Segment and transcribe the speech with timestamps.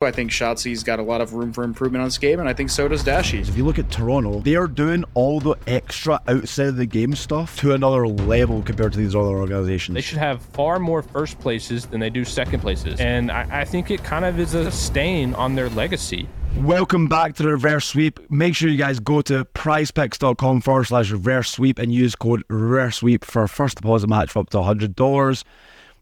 [0.00, 2.52] I think Shotzzy's got a lot of room for improvement on this game, and I
[2.52, 3.40] think so does Dashy.
[3.40, 7.16] If you look at Toronto, they are doing all the extra outside of the game
[7.16, 9.96] stuff to another level compared to these other organizations.
[9.96, 13.00] They should have far more first places than they do second places.
[13.00, 16.28] And I, I think it kind of is a stain on their legacy.
[16.58, 18.20] Welcome back to the reverse sweep.
[18.30, 22.98] Make sure you guys go to prizepicks.com forward slash reverse sweep and use code reverse
[22.98, 25.42] sweep for a first deposit match for up to $100.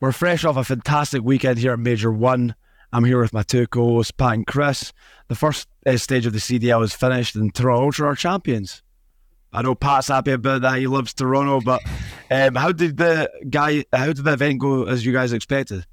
[0.00, 2.54] We're fresh off a fantastic weekend here at Major One.
[2.96, 4.94] I'm here with my two co-hosts, Pat and Chris.
[5.28, 8.82] The first uh, stage of the CDL is finished, and Toronto are champions.
[9.52, 11.60] I know Pat's happy about that; he loves Toronto.
[11.60, 11.82] But
[12.30, 13.84] um, how did the guy?
[13.92, 15.84] How did the event go as you guys expected?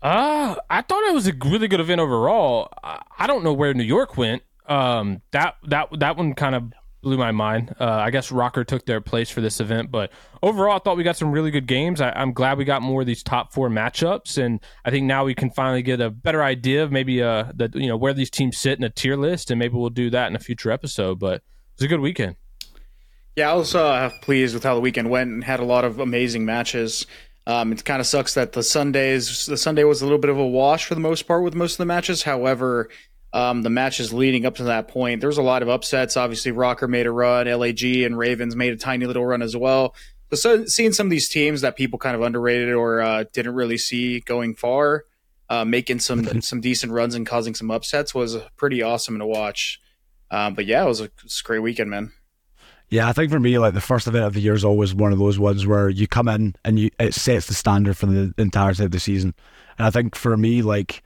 [0.00, 2.68] Uh, I thought it was a really good event overall.
[2.84, 4.44] I, I don't know where New York went.
[4.68, 6.72] Um, that that that one kind of
[7.06, 7.72] blew my mind.
[7.78, 10.10] Uh, I guess ROKKR took their place for this event, but
[10.42, 12.00] overall, I thought we got some really good games.
[12.00, 15.24] I, am glad we got more of these top four matchups, and I think now
[15.24, 18.28] we can finally get a better idea of maybe uh the you know where these
[18.28, 21.20] teams sit in a tier list, and maybe we'll do that in a future episode.
[21.20, 21.42] But it
[21.78, 22.34] was a good weekend.
[23.36, 26.00] Yeah, I was uh, pleased with how the weekend went and had a lot of
[26.00, 27.06] amazing matches.
[27.46, 30.38] Um, it kind of sucks that the Sundays the Sunday was a little bit of
[30.38, 32.24] a wash for the most part with most of the matches.
[32.24, 32.88] However,
[33.32, 35.20] um, the matches leading up to that point.
[35.20, 36.16] There was a lot of upsets.
[36.16, 39.94] Obviously, ROKKR made a run, LAG and Ravens made a tiny little run as well.
[40.34, 43.78] So, seeing some of these teams that people kind of underrated or uh, didn't really
[43.78, 45.04] see going far,
[45.48, 49.80] uh, making some some decent runs and causing some upsets was pretty awesome to watch.
[50.30, 52.12] Um, but yeah, it was, a, it was a great weekend, man.
[52.88, 55.12] Yeah, I think for me, like the first event of the year is always one
[55.12, 58.32] of those ones where you come in and you it sets the standard for the
[58.38, 59.34] entirety of the season.
[59.78, 61.02] And I think for me, like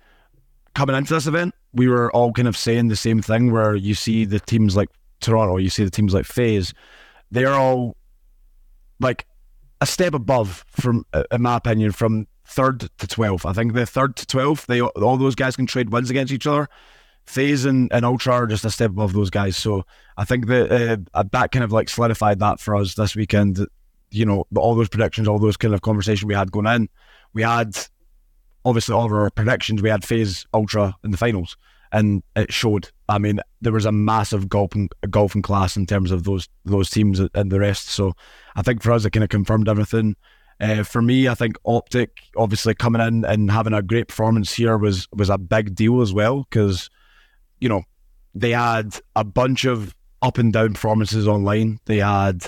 [0.80, 3.94] coming into this event, we were all kind of saying the same thing where you
[3.94, 4.88] see the teams like
[5.20, 6.72] Toronto, you see the teams like FaZe,
[7.30, 7.98] they're all
[8.98, 9.26] like
[9.82, 13.44] a step above from uh, in my opinion from third to 12th.
[13.44, 16.46] I think the third to 12th, they all those guys can trade wins against each
[16.46, 16.66] other.
[17.26, 19.58] FaZe and, and Ultra are just a step above those guys.
[19.58, 19.84] So
[20.16, 23.66] I think that uh, that kind of like solidified that for us this weekend.
[24.12, 26.88] You know, all those predictions, all those kind of conversations we had going in,
[27.34, 27.76] we had
[28.64, 31.56] obviously all of our predictions, we had FaZe Ultra in the finals,
[31.92, 32.90] and it showed.
[33.08, 37.20] I mean, there was a massive golfing golfing class in terms of those those teams
[37.20, 37.88] and the rest.
[37.88, 38.12] So
[38.56, 40.16] I think for us, it kind of confirmed everything.
[40.60, 44.76] Uh, for me, I think Optic obviously coming in and having a great performance here
[44.76, 46.90] was was a big deal as well because
[47.60, 47.82] you know
[48.34, 51.80] they had a bunch of up and down performances online.
[51.86, 52.46] They had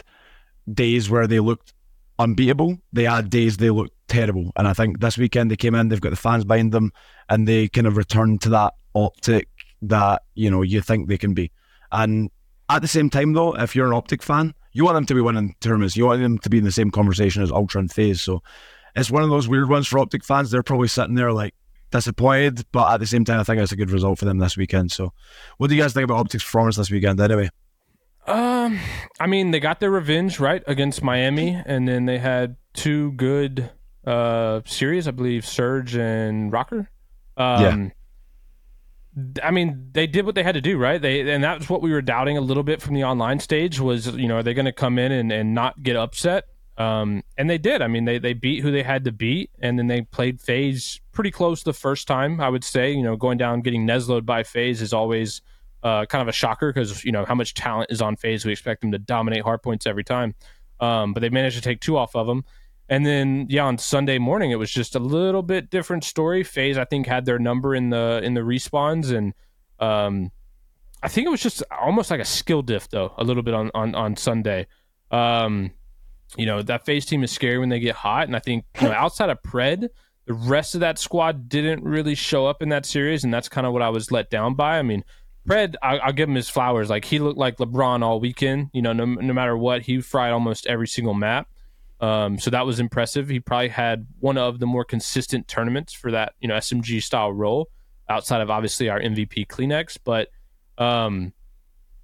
[0.73, 1.73] days where they looked
[2.19, 2.79] unbeatable.
[2.93, 4.53] They had days they looked terrible.
[4.57, 6.93] And I think this weekend they came in, they've got the fans behind them,
[7.29, 9.49] and they kind of returned to that optic
[9.83, 11.51] that, you know, you think they can be.
[11.91, 12.31] And
[12.69, 15.21] at the same time, though, if you're an optic fan, you want them to be
[15.21, 15.97] winning tournaments.
[15.97, 18.21] You want them to be in the same conversation as Ultra and FaZe.
[18.21, 18.43] So
[18.95, 20.51] it's one of those weird ones for optic fans.
[20.51, 21.55] They're probably sitting there like
[21.91, 24.57] disappointed, but at the same time, I think it's a good result for them this
[24.57, 24.93] weekend.
[24.93, 25.13] So
[25.57, 27.51] what do you guys think about optic's performance this weekend anyway?
[28.27, 28.79] Um,
[29.19, 33.71] I mean, they got their revenge right against Miami, and then they had two good
[34.07, 36.87] uh series, I believe, Surge and ROKKR.
[37.37, 37.93] Um,
[39.17, 39.43] yeah.
[39.43, 41.01] I mean, they did what they had to do, right?
[41.01, 44.07] They and that's what we were doubting a little bit from the online stage was,
[44.07, 46.47] you know, are they going to come in and, and not get upset?
[46.79, 47.83] Um, and they did.
[47.83, 51.01] I mean, they they beat who they had to beat, and then they played FaZe
[51.13, 52.41] pretty close the first time.
[52.41, 55.43] I would say, you know, going down getting Nesloed by FaZe is always
[55.83, 58.47] uh, kind of a shocker because you know how much talent is on FaZe.
[58.47, 60.35] We expect them to dominate hard points every time,
[60.81, 62.45] um, but they managed to take two off of them.
[62.89, 66.45] And then yeah, on Sunday morning it was just a little bit different story.
[66.45, 69.35] FaZe I think had their number in the in the respawns and
[69.79, 70.31] um,
[71.03, 73.71] I think it was just almost like a skill diff though a little bit on
[73.75, 74.67] on on Sunday.
[75.11, 75.73] Um,
[76.37, 78.89] you know that FaZe team is scary when they get hot, and I think you
[78.89, 79.89] know outside of Pred,
[80.27, 83.67] the rest of that squad didn't really show up in that series, and that's kind
[83.67, 84.79] of what I was let down by.
[84.79, 85.05] I mean,
[85.49, 86.89] Pred, I, will give him his flowers.
[86.89, 88.71] Like he looked like LeBron all weekend.
[88.73, 91.49] You know, no, no matter what, he fried almost every single map.
[92.03, 93.29] Um, so that was impressive.
[93.29, 97.33] He probably had one of the more consistent tournaments for that, you know, SMG style
[97.33, 97.71] role
[98.09, 99.99] outside of obviously our MVP CleanX.
[100.03, 100.29] But
[100.79, 101.33] um,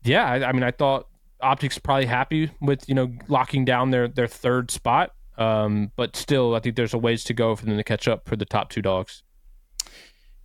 [0.04, 1.08] yeah, I, I, mean, I thought
[1.40, 5.12] Optics probably happy with you know locking down their their third spot.
[5.36, 8.28] Um, but still, I think there's a ways to go for them to catch up
[8.28, 9.22] for the top two dogs.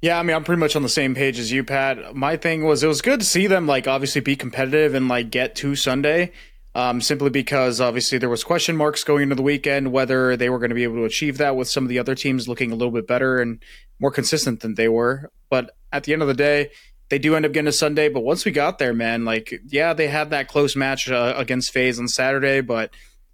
[0.01, 2.16] Yeah, I mean, I'm pretty much on the same page as you, Pat.
[2.16, 5.31] My thing was it was good to see them like obviously be competitive and like
[5.31, 6.31] get to Sunday
[6.75, 10.60] um, simply because obviously there was question marks going into the weekend whether they were
[10.60, 12.75] going to be able to achieve that with some of the other teams looking a
[12.75, 13.64] little bit better and
[14.00, 15.31] more consistent than they were.
[15.50, 16.72] But at the end of the day,
[17.10, 18.10] they do end up getting a Sunday.
[18.10, 21.72] But once we got there, man, like yeah, they had that close match uh, against
[21.72, 22.92] FaZe on Saturday, but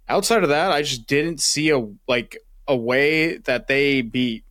[0.08, 2.36] outside of that, I just didn't see a like
[2.68, 4.44] a way that they beat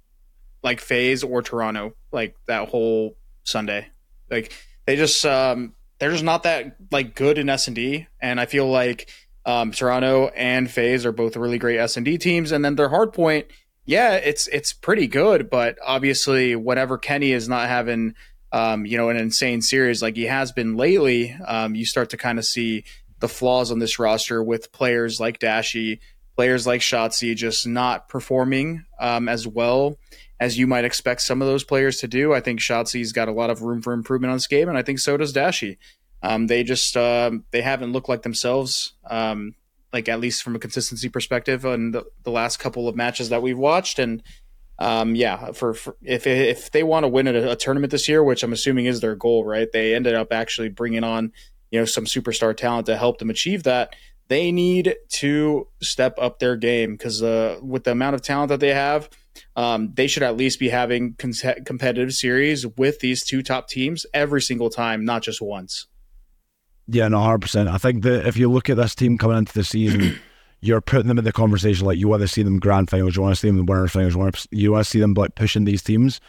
[0.64, 1.94] like FaZe or Toronto.
[2.12, 3.88] like that whole Sunday.
[4.32, 4.52] Like
[4.86, 8.46] they just um, they're just not that like good in S and D, and I
[8.46, 9.10] feel like
[9.46, 12.90] um, Toronto and FaZe are both really great S and D teams, and then their
[12.90, 13.48] hard point,
[13.86, 18.16] yeah, it's it's pretty good, but obviously whenever Kenny is not having
[18.52, 22.18] um, you know an insane series like he has been lately, um, you start to
[22.18, 22.86] kind of see
[23.20, 26.00] the flaws on this roster with players like Dashy,
[26.38, 29.98] players like Shotzzy just not performing um, as well
[30.40, 32.34] as you might expect some of those players to do.
[32.34, 34.82] I think Shotzzy's got a lot of room for improvement on this game, and I
[34.82, 35.78] think so does Dashy.
[36.22, 39.56] Um, they just um, they haven't looked like themselves, um,
[39.94, 43.42] like at least from a consistency perspective, on the, the last couple of matches that
[43.42, 44.00] we've watched.
[44.00, 44.24] And
[44.80, 48.24] um, yeah, for, for, if if they want to win a, a, tournament this year,
[48.24, 49.70] which I'm assuming is their goal, right?
[49.72, 51.32] They ended up actually bringing on
[51.72, 53.96] you know some superstar talent to help them achieve that.
[54.28, 58.60] They need to step up their game because uh, with the amount of talent that
[58.60, 59.10] they have,
[59.60, 61.34] um, they should at least be having con-
[61.66, 65.86] competitive series with these two top teams every single time, not just once.
[66.88, 67.68] Yeah, no, hundred percent.
[67.68, 70.18] I think that if you look at this team coming into the season,
[70.62, 71.86] you're putting them in the conversation.
[71.86, 73.70] Like you want to see them grand finals, you want to see them in the
[73.70, 74.14] winners finals,
[74.50, 76.22] you want to see them like pushing these teams.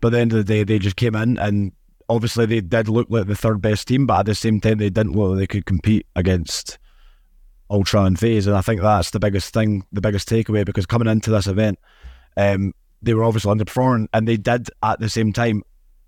[0.00, 1.72] But at the end of the day, they just came in and
[2.08, 4.90] obviously they did look like the third best team, but at the same time, they
[4.90, 6.78] didn't look like they could compete against
[7.68, 8.46] Ultra and FaZe.
[8.46, 11.80] And I think that's the biggest thing, the biggest takeaway, because coming into this event,
[12.36, 15.62] um, they were obviously underperforming, and they did at the same time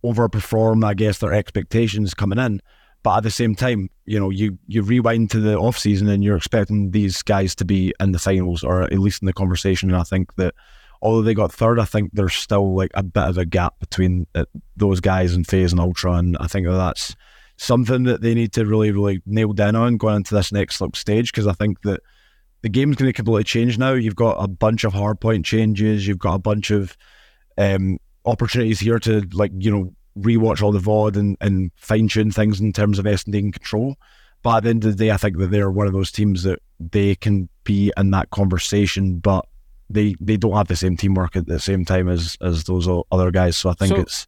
[0.05, 2.61] overperform, I guess, their expectations coming in.
[3.03, 6.23] But at the same time, you know, you you rewind to the off season and
[6.23, 9.91] you're expecting these guys to be in the finals or at least in the conversation.
[9.91, 10.55] And I think that
[11.01, 14.27] although they got third, I think there's still like a bit of a gap between
[14.35, 14.47] uh,
[14.77, 17.15] those guys and FaZe and Ultra, and I think that that's
[17.57, 20.97] something that they need to really, really nail down on going into this next like,
[20.97, 22.01] stage because I think that
[22.63, 23.93] the game's going to completely change now.
[23.93, 26.07] You've got a bunch of hardpoint changes.
[26.07, 26.97] You've got a bunch of
[27.57, 32.31] um, opportunities here to like you know rewatch all the VOD and, and fine tune
[32.31, 33.97] things in terms of S and D and control.
[34.43, 36.45] But at the end of the day, I think that they're one of those teams
[36.45, 39.47] that they can be in that conversation, but
[39.91, 43.31] they they don't have the same teamwork at the same time as as those other
[43.31, 43.57] guys.
[43.57, 44.27] So I think so, it's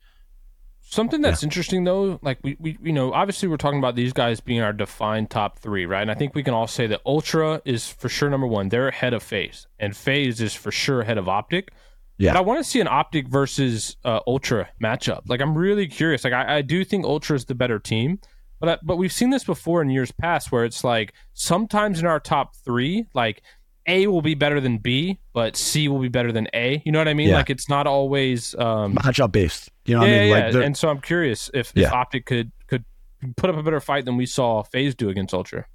[0.90, 1.46] something that's yeah.
[1.46, 2.18] interesting though.
[2.22, 5.58] Like we, we you know obviously we're talking about these guys being our defined top
[5.58, 6.02] three, right?
[6.02, 8.68] And I think we can all say that Ultra is for sure number one.
[8.68, 11.72] They're ahead of FaZe, and FaZe is for sure ahead of Optic.
[12.18, 12.34] Yeah.
[12.34, 15.22] But I want to see an Optic versus uh, Ultra matchup.
[15.26, 16.24] Like I'm really curious.
[16.24, 18.18] Like I, I do think Ultra is the better team.
[18.58, 22.04] But, I, but we've seen this before in years past where it's like sometimes in
[22.04, 23.42] our top three, like
[23.86, 26.82] a will be better than B, but C will be better than A.
[26.84, 27.30] You know what I mean?
[27.30, 27.36] Yeah.
[27.36, 29.70] Like it's not always um, matchup based.
[29.90, 30.28] You know yeah, what I mean?
[30.28, 30.58] Yeah.
[30.58, 31.88] Like and so I'm curious if, yeah.
[31.88, 32.84] if Optic could could
[33.36, 35.66] put up a better fight than we saw FaZe do against Ultra.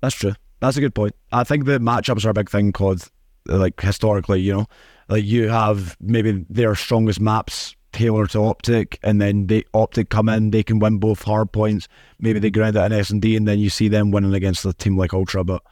[0.00, 0.34] That's true.
[0.60, 1.16] That's a good point.
[1.32, 3.10] I think the matchups are a big thing called
[3.46, 4.66] like historically, you know.
[5.08, 10.28] Like you have maybe their strongest maps tailored to Optic, and then they Optic come
[10.28, 11.88] in, they can win both hard points.
[12.20, 14.64] Maybe they grind out an S and D, and then you see them winning against
[14.64, 15.42] a team like Ultra.
[15.42, 15.62] But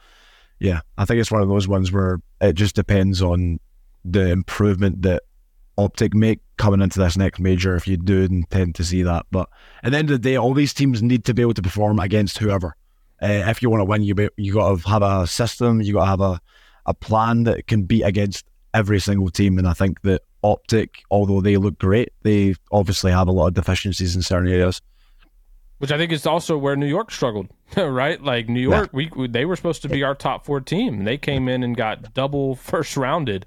[0.59, 3.61] yeah, I think it's one of those ones where it just depends on
[4.03, 5.23] the improvement that
[5.77, 9.25] Optic make coming into this next major if you do intend to see that.
[9.31, 9.49] But
[9.83, 11.99] at the end of the day, all these teams need to be able to perform
[11.99, 12.75] against whoever.
[13.21, 15.93] Uh, if you want to win, you be, you got to have a system, you
[15.93, 16.41] got to have a,
[16.85, 19.57] a plan that can beat against every single team.
[19.57, 23.53] And I think that Optic, although they look great, they obviously have a lot of
[23.53, 24.81] deficiencies in certain areas.
[25.79, 28.21] Which I think is also where New York struggled, right?
[28.21, 29.09] Like New York, yeah.
[29.15, 31.03] we they were supposed to be our top four team.
[31.03, 33.45] They came in and got double first rounded,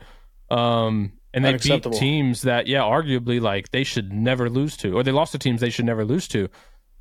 [0.48, 5.02] um, and they beat teams that, yeah, arguably like they should never lose to, or
[5.02, 6.48] they lost to teams they should never lose to.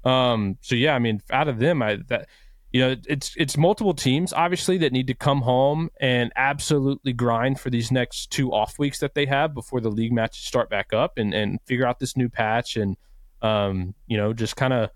[0.03, 2.27] Um, so yeah, I mean, out of them, I that
[2.71, 7.59] you know, it's it's multiple teams obviously that need to come home and absolutely grind
[7.59, 10.93] for these next two off weeks that they have before the league matches start back
[10.93, 12.95] up and and figure out this new patch and
[13.41, 14.89] um, you know, just kind of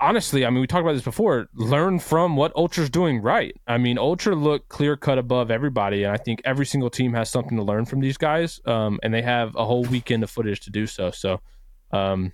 [0.00, 1.48] honestly, I mean, we talked about this before.
[1.54, 3.54] Learn from what Ultra's doing right.
[3.66, 7.30] I mean, Ultra look clear cut above everybody, and I think every single team has
[7.30, 8.60] something to learn from these guys.
[8.66, 11.10] Um, and they have a whole weekend of footage to do so.
[11.10, 11.40] So,
[11.90, 12.32] um,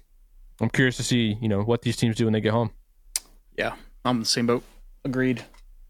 [0.61, 2.71] I'm curious to see, you know, what these teams do when they get home.
[3.57, 3.75] Yeah,
[4.05, 4.63] I'm the same boat.
[5.05, 5.45] Agreed.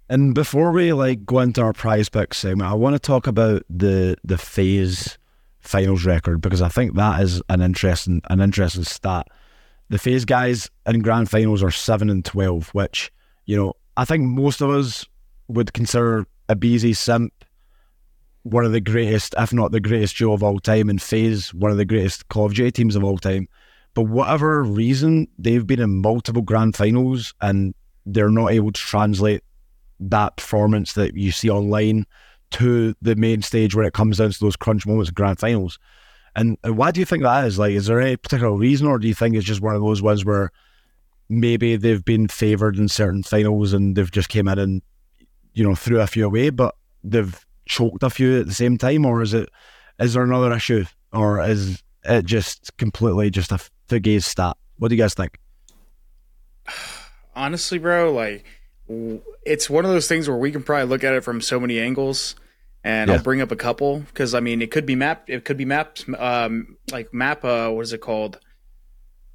[0.09, 3.63] And before we like go into our prize pick segment, I want to talk about
[3.71, 5.19] the the FaZe
[5.61, 9.29] finals record because I think that is an interesting an interesting stat
[9.91, 13.13] the FaZe guys in grand finals are seven and twelve, which
[13.45, 15.05] you know I think most of us
[15.49, 17.33] would consider a aBeZy Simp
[18.43, 21.71] one of the greatest, if not the greatest duo of all time, and FaZe one
[21.71, 23.49] of the greatest Call of Duty teams of all time.
[23.95, 27.75] But whatever reason, they've been in multiple grand finals and
[28.07, 29.43] they're not able to translate
[29.99, 32.07] that performance that you see online
[32.53, 35.79] to the main stage where it comes down to those crunch moments of grand finals.
[36.37, 37.59] And, why do you think that is?
[37.59, 40.03] Like, is there any particular reason, or do you think it's just one of those
[40.03, 40.53] ones where
[41.29, 44.83] maybe they've been favoured in certain finals and they've just came in and
[45.55, 49.05] you know threw a few away, but they've choked a few at the same time,
[49.05, 49.49] or is it
[49.99, 53.59] is there another issue, or is it just completely just a
[53.89, 54.57] fugazi stat?
[54.79, 55.39] What do you guys think?
[57.35, 58.45] Honestly, bro, like
[59.47, 61.79] it's one of those things where we can probably look at it from so many
[61.79, 62.35] angles
[62.83, 63.17] and yeah.
[63.17, 65.29] I'll bring up a couple because I mean it could be mapped.
[65.29, 67.45] It could be mapped, um, like map.
[67.45, 68.39] Uh, what is it called?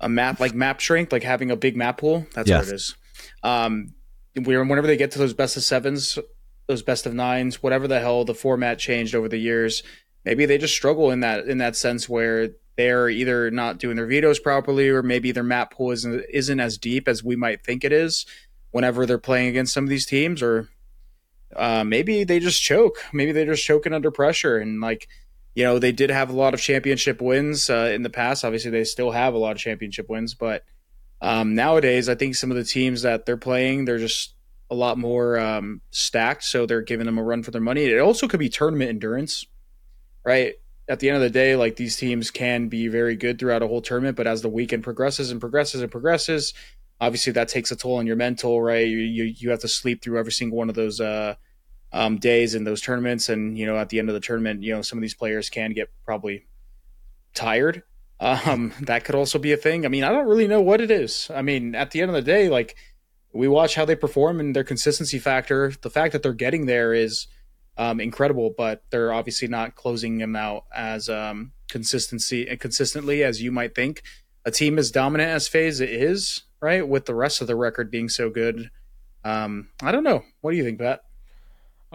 [0.01, 2.27] A map, like map shrink like having a big map pool.
[2.33, 2.65] That's yes.
[2.65, 2.95] what it is.
[3.43, 3.93] Um,
[4.35, 6.19] whenever they get to those best of sevens,
[6.67, 9.83] those best of nines, whatever the hell the format changed over the years,
[10.25, 14.07] maybe they just struggle in that in that sense where they're either not doing their
[14.07, 17.83] vetoes properly or maybe their map pool isn't isn't as deep as we might think
[17.83, 18.25] it is
[18.71, 20.67] whenever they're playing against some of these teams or
[21.55, 22.97] uh, maybe they just choke.
[23.13, 24.57] Maybe they're just choking under pressure.
[24.57, 25.07] And like,
[25.53, 28.43] you know, they did have a lot of championship wins uh, in the past.
[28.43, 30.63] Obviously, they still have a lot of championship wins, but
[31.21, 34.35] um, nowadays, I think some of the teams that they're playing, they're just
[34.69, 36.43] a lot more um, stacked.
[36.43, 37.85] So they're giving them a run for their money.
[37.85, 39.45] It also could be tournament endurance,
[40.25, 40.55] right?
[40.87, 43.67] At the end of the day, like these teams can be very good throughout a
[43.67, 46.53] whole tournament, but as the weekend progresses and progresses and progresses,
[46.99, 48.87] obviously that takes a toll on your mental, right?
[48.87, 51.35] You you, you have to sleep through every single one of those uh,
[51.95, 54.75] um, days in those tournaments, and you know at the end of the tournament, you
[54.75, 56.45] know some of these players can get probably
[57.33, 57.83] tired.
[58.19, 59.85] Um, that could also be a thing.
[59.85, 61.31] I mean, I don't really know what it is.
[61.33, 62.75] I mean, at the end of the day, like
[63.33, 65.71] we watch how they perform and their consistency factor.
[65.81, 67.27] The fact that they're getting there is
[67.77, 73.41] um, incredible, but they're obviously not closing them out as um, consistency and consistently as
[73.41, 74.03] you might think.
[74.43, 76.87] A team as dominant as FaZe is, right?
[76.87, 78.69] With the rest of the record being so good.
[79.23, 80.23] Um, I don't know.
[80.41, 81.04] What do you think, Pat?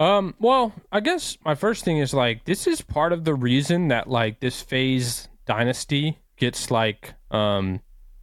[0.01, 3.89] Um, well, I guess my first thing is like this is part of the reason
[3.89, 7.81] that like this FaZe dynasty gets like um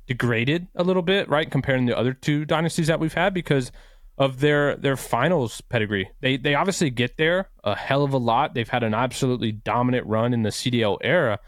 [0.09, 1.49] degraded a little bit, right?
[1.49, 3.71] Comparing the other two dynasties that we've had because
[4.19, 6.11] of their their finals pedigree.
[6.21, 8.55] They they obviously get there a hell of a lot.
[8.55, 11.39] They've had an absolutely dominant run in the CDL era,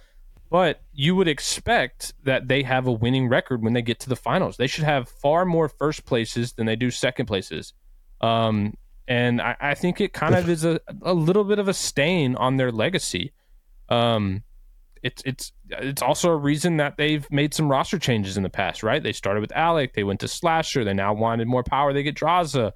[0.48, 4.14] but you would expect that they have a winning record when they get to the
[4.14, 4.58] finals.
[4.58, 7.72] They should have far more first places than they do second places.
[8.20, 8.74] Um,
[9.08, 12.36] and I, I, think it kind of is a, a little bit of a stain
[12.36, 13.32] on their legacy.
[13.88, 14.44] Um,
[15.02, 18.82] it's it's it's also a reason that they've made some roster changes in the past,
[18.82, 19.02] right?
[19.02, 22.16] They started with Alec, they went to Slasher, they now wanted more power, they get
[22.16, 22.72] Drazah.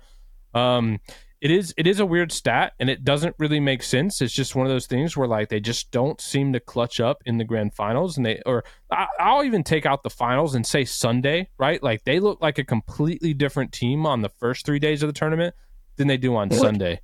[0.54, 1.00] Um,
[1.45, 4.57] it is it is a weird stat and it doesn't really make sense it's just
[4.57, 7.45] one of those things where like they just don't seem to clutch up in the
[7.45, 11.50] grand finals and they or I, i'll even take out the finals and say sunday
[11.59, 15.09] right like they look like a completely different team on the first three days of
[15.09, 15.54] the tournament
[15.96, 17.00] than they do on sunday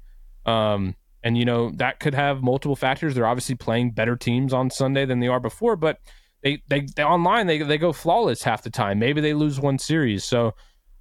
[0.47, 4.71] um and you know that could have multiple factors they're obviously playing better teams on
[4.71, 5.99] sunday than they are before but
[6.43, 9.79] they they, they online they, they go flawless half the time maybe they lose one
[9.79, 10.55] series so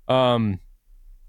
[0.08, 0.60] um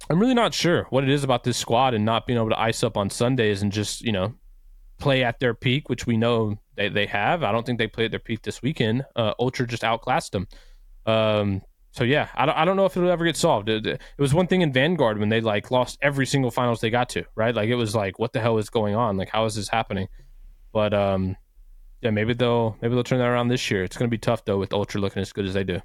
[0.09, 2.61] I'm really not sure what it is about this squad and not being able to
[2.61, 4.35] ice up on Sundays and just, you know,
[4.99, 7.43] play at their peak, which we know they, they have.
[7.43, 9.05] I don't think they played at their peak this weekend.
[9.15, 10.49] Uh, Ultra just outclassed them.
[11.07, 11.63] Um,
[11.93, 13.69] so yeah, I don't, I don't know if it'll ever get solved.
[13.69, 16.91] It, it, was one thing in Vanguard when they like lost every single finals they
[16.91, 17.55] got to, right?
[17.55, 19.17] Like it was like, what the hell is going on?
[19.17, 20.09] Like how is this happening?
[20.73, 21.37] But um,
[22.01, 23.83] yeah, maybe they'll maybe they'll turn that around this year.
[23.83, 25.81] It's going to be tough though with Ultra looking as good as they do.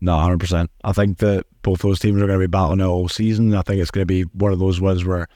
[0.00, 0.70] No, hundred percent.
[0.84, 3.54] I think that both those teams are going to be battling it all season.
[3.54, 5.28] I think it's going to be one of those ones where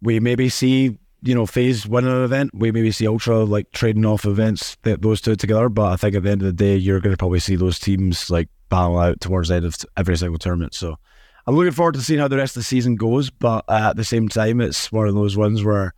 [0.00, 2.50] we maybe see you know FaZe winning an event.
[2.54, 5.68] We maybe see Ultra like trading off events that those two together.
[5.68, 7.78] But I think at the end of the day, you're going to probably see those
[7.78, 10.74] teams like battle out towards the end of every single tournament.
[10.74, 10.96] So
[11.46, 13.30] I'm looking forward to seeing how the rest of the season goes.
[13.30, 15.94] But at the same time, it's one of those ones where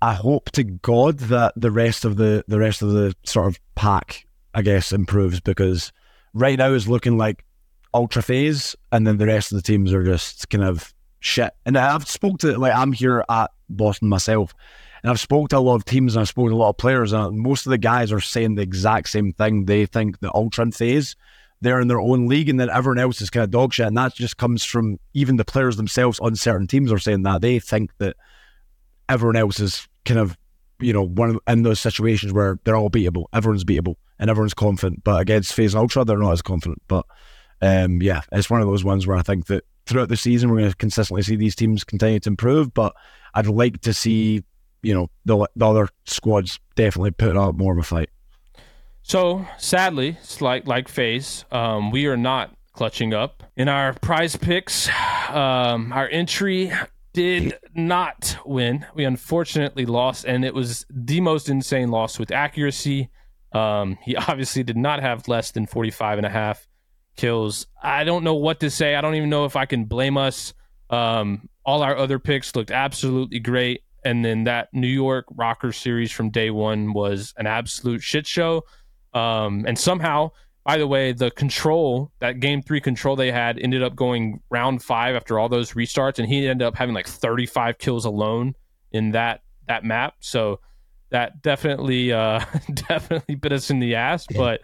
[0.00, 3.58] I hope to God that the rest of the the rest of the sort of
[3.74, 5.92] pack, I guess, improves because
[6.32, 7.44] right now is looking like
[7.92, 10.93] ultra FaZe, and then the rest of the teams are just kind of
[11.24, 11.52] shit.
[11.64, 14.54] And I've spoke to like I'm here at Boston myself,
[15.02, 16.76] and I've spoke to a lot of teams and I've spoken to a lot of
[16.78, 19.64] players, and most of the guys are saying the exact same thing.
[19.64, 21.16] They think the ultra FaZe
[21.60, 23.96] they're in their own league, and then everyone else is kind of dog shit, and
[23.96, 27.58] that just comes from even the players themselves on certain teams are saying that they
[27.58, 28.16] think that
[29.08, 30.36] everyone else is kind of
[30.80, 35.04] you know, one in those situations where they're all beatable, everyone's beatable, and everyone's confident.
[35.04, 36.82] But against FaZe Ultra, they're not as confident.
[36.88, 37.06] But
[37.62, 40.58] um, yeah, it's one of those ones where I think that throughout the season we're
[40.58, 42.72] going to consistently see these teams continue to improve.
[42.72, 42.94] But
[43.34, 44.44] I'd like to see,
[44.82, 48.10] you know, the, the other squads definitely put up more of a fight.
[49.02, 54.88] So sadly, like like FaZe, um, we are not clutching up in our prize picks.
[55.28, 56.72] Um, our entry
[57.12, 58.86] did not win.
[58.94, 63.10] We unfortunately lost, and it was the most insane loss with accuracy.
[63.52, 66.66] Um, he obviously did not have less than 45 and a half
[67.16, 67.66] kills.
[67.82, 68.94] I don't know what to say.
[68.94, 70.54] I don't even know if I can blame us.
[70.90, 73.82] Um, all our other picks looked absolutely great.
[74.04, 78.64] And then that New York ROKKR series from day one was an absolute shit show.
[79.14, 80.32] Um, and somehow,
[80.64, 84.82] by the way, the control, that game three control they had, ended up going round
[84.82, 86.18] five after all those restarts.
[86.18, 88.54] And he ended up having like 35 kills alone
[88.92, 90.14] in that that map.
[90.20, 90.60] So
[91.10, 92.44] that definitely uh
[92.88, 94.26] definitely bit us in the ass.
[94.36, 94.60] But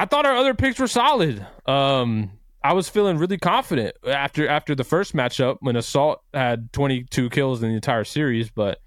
[0.00, 1.46] I thought our other picks were solid.
[1.66, 7.30] Um I was feeling really confident after after the first matchup when Assault had 22
[7.30, 8.80] kills in the entire series, but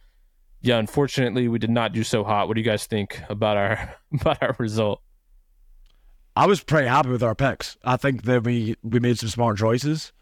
[0.62, 2.48] yeah, unfortunately, we did not do so hot.
[2.48, 5.02] What do you guys think about our about our result?
[6.36, 7.78] I was pretty happy with our picks.
[7.84, 10.14] I think that we we made some smart choices.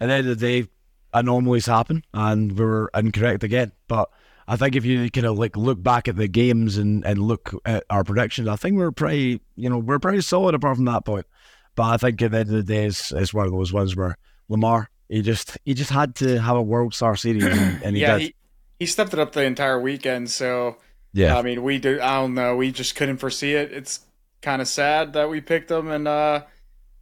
[0.00, 0.68] At the end of the day,
[1.14, 3.72] anomalies happen, and we were incorrect again.
[3.88, 4.10] But
[4.46, 7.54] I think if you kind of like look back at the games and, and look
[7.64, 11.04] at our predictions, I think we're pretty, you know, we're pretty solid apart from that
[11.04, 11.26] point.
[11.74, 13.96] But I think at the end of the day, it's, it's one of those ones
[13.96, 14.16] where
[14.48, 18.18] Lamar, he just he just had to have a World Star series, and, he yeah,
[18.18, 18.22] did.
[18.22, 18.34] he,
[18.80, 20.30] he stepped it up the entire weekend.
[20.30, 20.76] So
[21.12, 22.00] yeah, I mean, we do.
[22.00, 22.56] I don't know.
[22.56, 23.72] We just couldn't foresee it.
[23.72, 24.00] It's
[24.42, 26.42] kind of sad that we picked him and uh,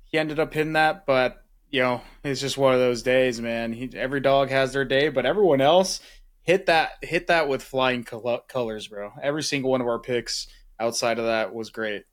[0.05, 1.07] he ended up hitting that.
[1.07, 3.73] But you know, it's just one of those days, man.
[3.73, 6.01] He, every dog has their day, but everyone else
[6.43, 9.13] hit that hit that with flying col- colors, bro.
[9.23, 10.47] Every single one of our picks
[10.79, 12.05] outside of that was great.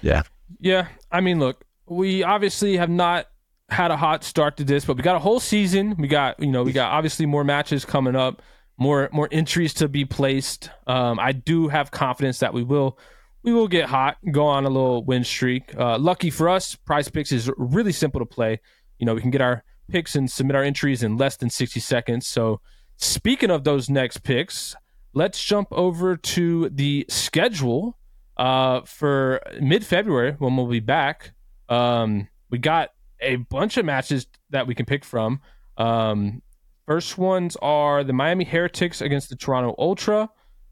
[0.00, 0.22] Yeah,
[0.58, 0.88] yeah.
[1.10, 3.26] I mean, look, we obviously have not
[3.68, 5.94] had a hot start to this, but we got a whole season.
[5.98, 8.42] We got you know we got obviously more matches coming up,
[8.78, 10.70] more more entries to be placed.
[10.86, 12.98] Um, I do have confidence that we will
[13.42, 15.74] we will get hot, go on a little win streak.
[15.76, 18.60] Uh, lucky for us, Prize Picks is really simple to play.
[18.98, 21.80] You know we can get our picks and submit our entries in less than sixty
[21.80, 22.26] seconds.
[22.26, 22.60] So
[23.00, 24.76] speaking of those next picks,
[25.12, 27.98] let's jump over to the schedule
[28.36, 31.32] uh, for mid February when we'll be back.
[31.68, 32.90] Um, we got
[33.20, 35.40] a bunch of matches that we can pick from.
[35.76, 36.42] Um,
[36.86, 40.28] first ones are the Miami Heretics against the Toronto Ultra,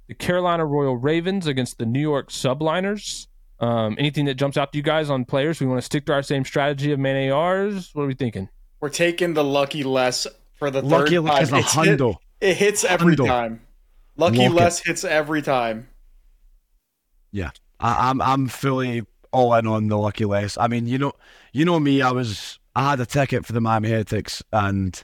[0.08, 3.26] the Carolina Royal Ravens against the New York Subliners.
[3.60, 5.60] Um, anything that jumps out to you guys on players?
[5.60, 7.90] We want to stick to our same strategy of main ARs.
[7.92, 8.48] What are we thinking?
[8.80, 10.26] We're taking the lucky less
[10.58, 11.54] for the lucky third time.
[11.54, 12.16] a hundo.
[12.40, 13.26] It, it hits every Hundo.
[13.26, 13.60] time.
[14.16, 14.54] Lucky Lock it.
[14.54, 15.88] less hits every time.
[17.30, 20.56] Yeah, I, I'm I'm fully all in on the lucky less.
[20.58, 21.12] I mean, you know,
[21.52, 22.02] you know me.
[22.02, 25.02] I was I had a ticket for the Miami Heretics, and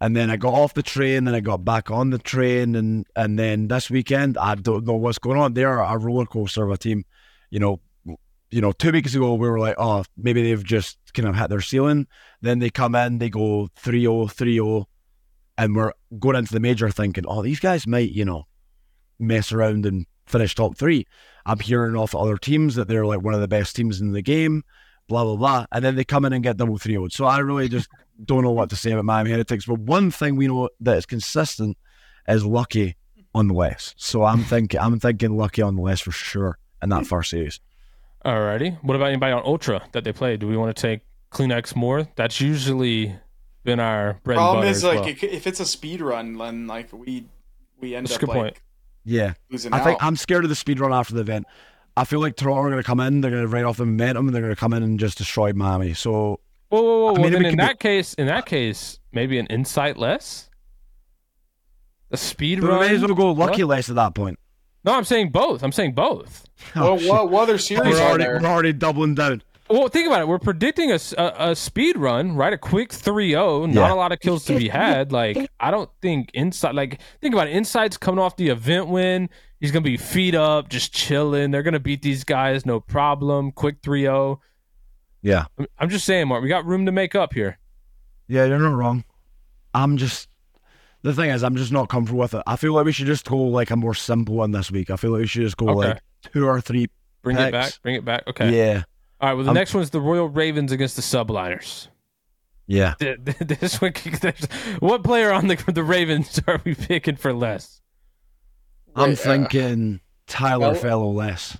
[0.00, 3.06] and then I got off the train, and I got back on the train, and
[3.14, 5.54] and then this weekend I don't know what's going on.
[5.54, 7.04] They're a roller coaster of a team.
[7.50, 7.80] You know,
[8.50, 11.50] you know, two weeks ago we were like, oh, maybe they've just kind of hit
[11.50, 12.06] their ceiling.
[12.40, 14.84] Then they come in, they go 3-0, 3-0,
[15.58, 18.44] and we're going into the major thinking, oh, these guys might, you know,
[19.18, 21.06] mess around and finish top three.
[21.44, 24.22] I'm hearing off other teams that they're like one of the best teams in the
[24.22, 24.62] game,
[25.08, 27.38] blah blah blah, and then they come in and get double 3 0 So I
[27.38, 27.88] really just
[28.24, 29.66] don't know what to say about Miami Heretics.
[29.66, 31.76] But one thing we know that is consistent
[32.28, 32.96] is lucky
[33.34, 33.94] on the West.
[33.96, 37.60] So I'm thinking I'm thinking lucky on the West for sure in that first series.
[38.24, 38.82] Alrighty.
[38.82, 40.36] What about anybody on Ultra that they play?
[40.36, 41.00] Do we want to take
[41.32, 42.06] CleanX more?
[42.16, 43.14] That's usually
[43.64, 44.98] been our bread Problem and is butter.
[45.00, 45.30] as like well.
[45.32, 47.26] if it's a speed run, then like we
[47.80, 48.56] we end That's up good like point.
[49.04, 50.06] Yeah, losing I think out.
[50.06, 51.46] I'm scared of the speed run after the event.
[51.96, 53.86] I feel like Toronto are going to come in, they're going to ride off the
[53.86, 55.94] momentum, and they're going to come in and just destroy Miami.
[55.94, 57.08] So Whoa, whoa, whoa!
[57.08, 59.46] I well, mean, then we in could be- that case, in that case, maybe an
[59.46, 60.50] insight less.
[62.10, 62.80] A speed we run.
[62.80, 63.76] may as well go lucky What?
[63.76, 64.38] less at that point.
[64.88, 65.62] No, I'm saying both.
[65.62, 66.48] I'm saying both.
[66.74, 67.10] Oh, well, Oh, shit.
[67.10, 68.40] what, what other series we're, are already, there?
[68.40, 69.42] we're already doubling down.
[69.68, 70.28] Well, think about it.
[70.28, 72.54] We're predicting a a speed run, right?
[72.54, 73.92] A quick 3-0, not Yeah.
[73.92, 75.12] a lot of kills to be had.
[75.12, 77.52] Like, I don't think Insight, like, think about it.
[77.52, 79.28] Insight's coming off the event win.
[79.60, 81.50] He's going to be feet up, just chilling.
[81.50, 83.52] They're going to beat these guys, no problem.
[83.52, 84.38] Quick 3-0.
[85.20, 85.44] Yeah.
[85.58, 87.58] I'm- I'm just saying, Mark, we got room to make up here.
[88.26, 89.04] Yeah, you're not wrong.
[89.74, 90.28] I'm just
[91.02, 92.42] the thing is I'm just not comfortable with it.
[92.46, 94.90] I feel like we should just go like a more simple one this week.
[94.90, 95.88] I feel like we should just go Okay.
[95.90, 96.00] like
[96.32, 96.88] two or three.
[97.22, 97.72] Bring it back.
[97.82, 98.24] Bring it back.
[98.26, 98.56] Okay.
[98.56, 98.82] Yeah.
[99.20, 99.34] All right.
[99.34, 101.88] Well, the I'm- next one's the Royal Ravens against the Subliners.
[102.66, 102.94] Yeah.
[103.00, 103.92] Th- th- This one,
[104.80, 107.80] what player on the the Ravens are we picking for less?
[108.94, 111.56] I'm Wait, uh, thinking Tyler well- Fellow less.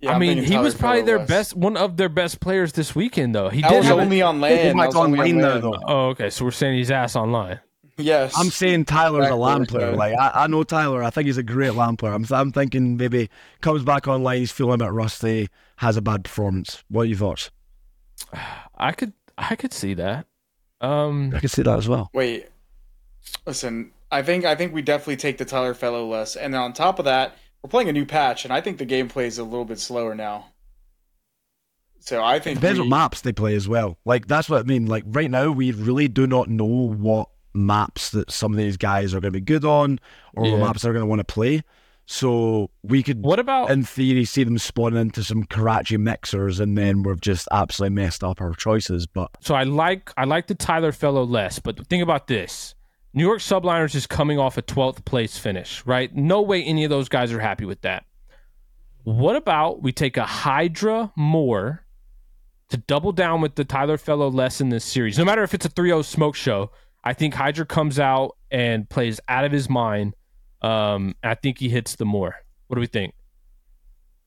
[0.00, 1.28] yeah, I mean, he Tyler was probably their Fellows.
[1.28, 3.48] best, one of their best players this weekend, though.
[3.50, 4.76] He That did was have a- only on land.
[4.76, 5.62] might That was on only lane land.
[5.62, 5.74] though.
[5.86, 6.30] Oh, okay.
[6.30, 7.60] So we're saying he's ass online.
[8.02, 9.96] Yes, I'm saying Tyler's a Back player.
[9.96, 11.02] Like I, I know Tyler.
[11.02, 12.12] I think he's a great lamb player.
[12.12, 14.38] I'm, I'm thinking maybe comes back online.
[14.38, 15.48] He's feeling a bit rusty.
[15.76, 16.82] Has a bad performance.
[16.88, 17.50] What are your thoughts?
[18.76, 20.26] I could, I could see that.
[20.80, 22.10] Um, I could see that as well.
[22.14, 22.48] Wait,
[23.46, 23.92] listen.
[24.10, 27.04] I think I think we definitely take the Tyler Fellow less, and on top of
[27.04, 29.78] that, we're playing a new patch, and I think the gameplay is a little bit
[29.78, 30.46] slower now.
[32.00, 33.98] So I think It depends we, what maps they play as well.
[34.04, 34.86] Like that's what I mean.
[34.86, 39.14] Like right now, we really do not know what maps that some of these guys
[39.14, 39.98] are going to be good on,
[40.34, 40.56] or Yeah.
[40.58, 41.62] maps they're going to want to play.
[42.06, 46.76] So we could, what about in theory, see them spawn into some Karachi mixers, and
[46.76, 49.06] then we've just absolutely messed up our choices.
[49.06, 52.74] But so I like I like the Tyler Fellow less, but think about this.
[53.14, 56.14] New York Subliners is coming off a 12th place finish, right?
[56.14, 58.04] No way any of those guys are happy with that.
[59.04, 61.84] What about we take a Hydra more
[62.68, 65.16] to double down with the Tyler Fellow less in this series?
[65.18, 66.70] No matter if it's a 3-0 smoke show,
[67.02, 70.14] I think Hydra comes out and plays out of his mind.
[70.62, 72.36] Um, I think he hits the more.
[72.66, 73.14] What do we think?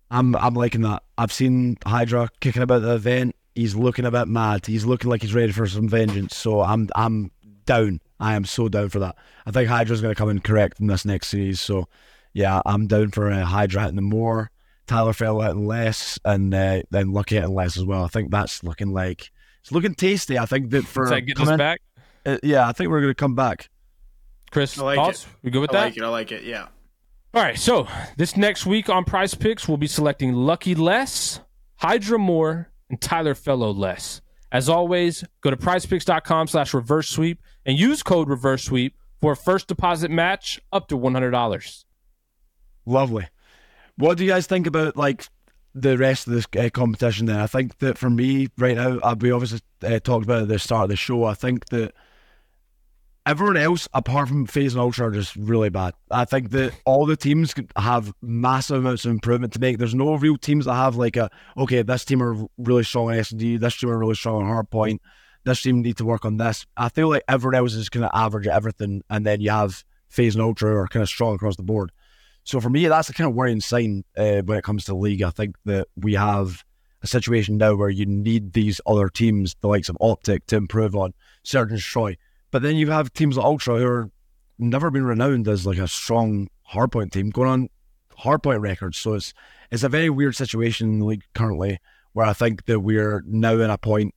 [0.10, 1.04] I'm I'm liking that.
[1.18, 3.36] I've seen Hydra kicking about the event.
[3.56, 4.66] He's looking a bit mad.
[4.66, 6.36] He's looking like he's ready for some vengeance.
[6.36, 7.32] So I'm I'm
[7.66, 8.00] down.
[8.20, 9.16] I am so down for that.
[9.46, 11.62] I think Hydra's going to come in correct in this next series.
[11.62, 11.88] So
[12.34, 14.52] yeah, I'm down for uh, Hydra hitting the more,
[14.88, 18.04] Tyler Fell hitting less, and uh, then Lucky hitting less as well.
[18.04, 19.32] I think that's looking like
[19.62, 20.38] it's looking tasty.
[20.38, 21.82] I think that for that getting us back?
[22.26, 23.70] Uh, yeah, I think we're going to come back.
[24.52, 25.24] Chris, I like thoughts?
[25.24, 25.30] it.
[25.42, 25.80] We good with I that?
[25.80, 26.04] I like it.
[26.04, 26.44] I like it.
[26.44, 26.68] Yeah.
[27.36, 31.40] All right, so this next week on Prize Picks, we'll be selecting Lucky Less,
[31.78, 34.22] Hydra More, and Tyler Fellow Less.
[34.52, 39.36] As always, go to prizepicks.com slash reverse sweep and use code reverse sweep for a
[39.36, 41.86] first deposit match up to $100.
[42.86, 43.28] Lovely.
[43.98, 45.28] What do you guys think about like
[45.74, 47.26] the rest of this uh, competition?
[47.26, 50.44] Then I think that for me right now, uh, we obviously uh, talked about it
[50.44, 51.24] at the start of the show.
[51.24, 51.96] I think that
[53.26, 55.94] everyone else, apart from FaZe and Ultra, are just really bad.
[56.12, 59.78] I think that all the teams have massive amounts of improvement to make.
[59.78, 63.20] There's no real teams that have like a okay, this team are really strong in
[63.20, 65.00] S and D, this team are really strong on hardpoint,
[65.44, 66.66] this team need to work on this.
[66.78, 69.84] I feel like everyone else is kind of average at everything, and then you have
[70.10, 71.92] FaZe and Ultra are kind of strong across the board.
[72.44, 74.98] So for me, that's a kind of worrying sign uh, when it comes to the
[74.98, 75.24] league.
[75.24, 76.64] I think that we have
[77.02, 80.96] a situation now where you need these other teams, the likes of Optic, to improve
[80.96, 82.18] on Surge and Destroy.
[82.54, 84.12] But then you have teams like Ultra who are
[84.60, 87.70] never been renowned as like a strong hardpoint team going on
[88.20, 89.00] hardpoint records.
[89.00, 89.34] So it's
[89.72, 91.80] it's a very weird situation in the league currently
[92.14, 94.14] where I think that we're now in a point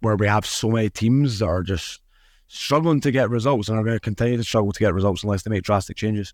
[0.00, 2.00] where we have so many teams that are just
[2.46, 5.42] struggling to get results and are going to continue to struggle to get results unless
[5.42, 6.32] they make drastic changes.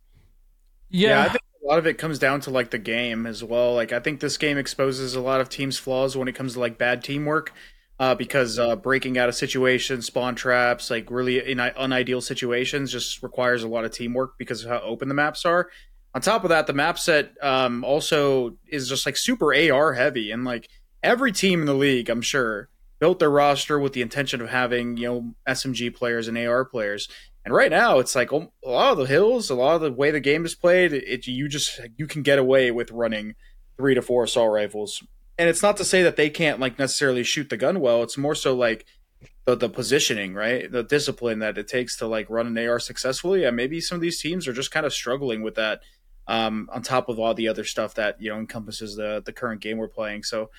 [0.88, 3.74] Yeah, I think a lot of it comes down to like the game as well.
[3.74, 6.60] Like I think this game exposes a lot of teams' flaws when it comes to
[6.60, 7.52] like bad teamwork.
[8.00, 13.22] Uh, because uh, breaking out of situations, spawn traps, like really in unideal situations, just
[13.22, 15.70] requires a lot of teamwork because of how open the maps are.
[16.12, 20.32] On top of that, the map set um, also is just like super AR heavy,
[20.32, 20.68] and like
[21.04, 24.96] every team in the league, I'm sure, built their roster with the intention of having
[24.96, 27.08] you know SMG players and AR players.
[27.44, 30.10] And right now, it's like a lot of the hills, a lot of the way
[30.10, 33.34] the game is played, it you just you can get away with running
[33.76, 35.02] three to four assault rifles.
[35.38, 38.02] And it's not to say that they can't like necessarily shoot the gun well.
[38.02, 38.86] It's more so like
[39.46, 40.70] the the positioning, right?
[40.70, 43.44] The discipline that it takes to like run an AR successfully.
[43.44, 45.80] And maybe some of these teams are just kind of struggling with that.
[46.26, 49.60] Um, on top of all the other stuff that you know encompasses the the current
[49.60, 50.22] game we're playing.
[50.22, 50.50] So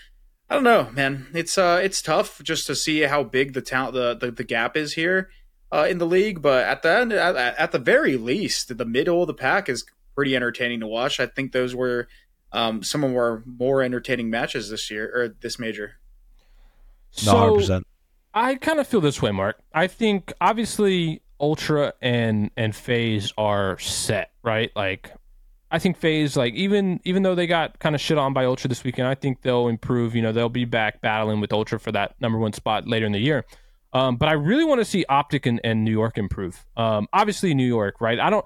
[0.50, 1.28] I don't know, man.
[1.34, 4.78] It's uh it's tough just to see how big the talent the, the the gap
[4.78, 5.30] is here
[5.72, 6.42] uh, in the league.
[6.42, 9.86] But at the end, at, at the very least, the middle of the pack is
[10.16, 11.20] pretty entertaining to watch.
[11.20, 12.08] I think those were
[12.56, 15.98] um, some of our more entertaining matches this year or this major.
[17.26, 17.84] No, So 100%.
[18.34, 19.62] I kind of feel this way, Mark.
[19.74, 24.72] I think obviously Ultra and and FaZe are set, right?
[24.76, 25.12] Like
[25.72, 28.70] I think FaZe, like even even though they got kind of shit on by Ultra
[28.70, 30.16] this weekend, I think they'll improve.
[30.16, 33.12] You know, they'll be back battling with Ultra for that number one spot later in
[33.12, 33.46] the year.
[33.94, 36.66] Um, but I really want to see Optic and, and New York improve.
[36.76, 38.20] Um, obviously New York, right?
[38.20, 38.46] I don't.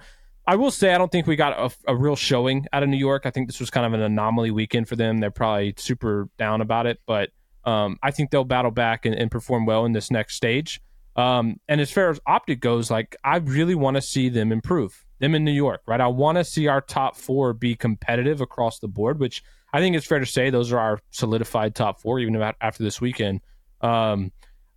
[0.50, 2.98] I will say I don't think we got a, a real showing out of New
[2.98, 3.28] York.
[3.28, 5.20] I think this was kind of an anomaly weekend for them.
[5.20, 7.30] They're probably super down about it, but
[7.66, 10.82] um, I think they'll battle back and, and perform well in this next stage.
[11.16, 15.06] Um, and as far as Optic goes, like I really want to see them improve.
[15.20, 16.02] Them in New York, right?
[16.02, 19.96] I want to see our top four be competitive across the board, which I think
[19.96, 23.42] it's fair to say those are our solidified top four, even after this weekend.
[23.82, 24.32] Um,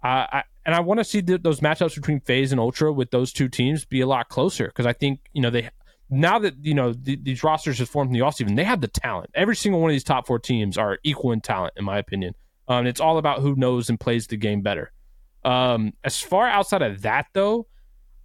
[0.04, 3.32] I and I want to see the, those matchups between FaZe and Ultra with those
[3.32, 5.70] two teams be a lot closer because I think you know they
[6.10, 8.88] now that you know the, these rosters have formed in the offseason, they have the
[8.88, 9.30] talent.
[9.34, 12.34] Every single one of these top four teams are equal in talent, in my opinion.
[12.68, 14.92] Um, it's all about who knows and plays the game better.
[15.44, 17.66] Um, as far outside of that, though,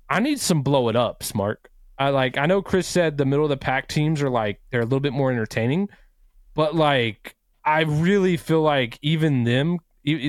[0.10, 1.70] I need some blow it ups, Mark.
[1.98, 2.38] I like.
[2.38, 5.00] I know Chris said the middle of the pack teams are like they're a little
[5.00, 5.90] bit more entertaining,
[6.54, 9.80] but like I really feel like even them,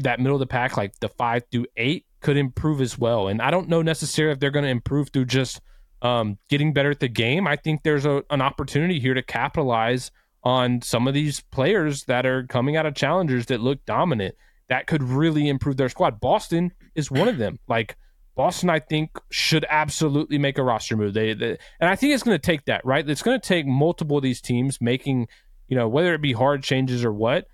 [0.02, 3.28] that middle of the pack, like the five through eight, could improve as well.
[3.28, 5.60] And I don't know necessarily if they're going to improve through just
[6.02, 7.46] um, getting better at the game.
[7.46, 10.10] I think there's a, an opportunity here to capitalize
[10.42, 14.34] on some of these players that are coming out of challengers that look dominant
[14.68, 16.20] that could really improve their squad.
[16.20, 17.58] Boston is one of them.
[17.68, 17.96] Like
[18.36, 21.14] Boston, I think should absolutely make a roster move.
[21.14, 23.08] They, they and I think it's going to take that right.
[23.08, 25.28] It's going to take multiple of these teams making,
[25.66, 27.46] you know, whether it be hard changes or what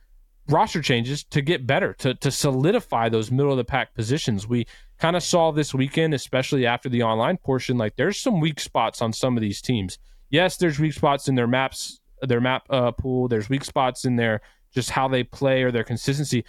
[0.49, 4.47] roster changes to get better to to solidify those middle of the pack positions.
[4.47, 4.67] We
[4.99, 7.79] kind of saw this weekend, especially after the online portion.
[7.79, 9.99] Like there's some weak spots on some of these teams.
[10.31, 13.29] Yes, there's weak spots in their maps, their map uh, pool.
[13.29, 14.41] There's weak spots in their
[14.75, 16.45] just how they play or their consistency.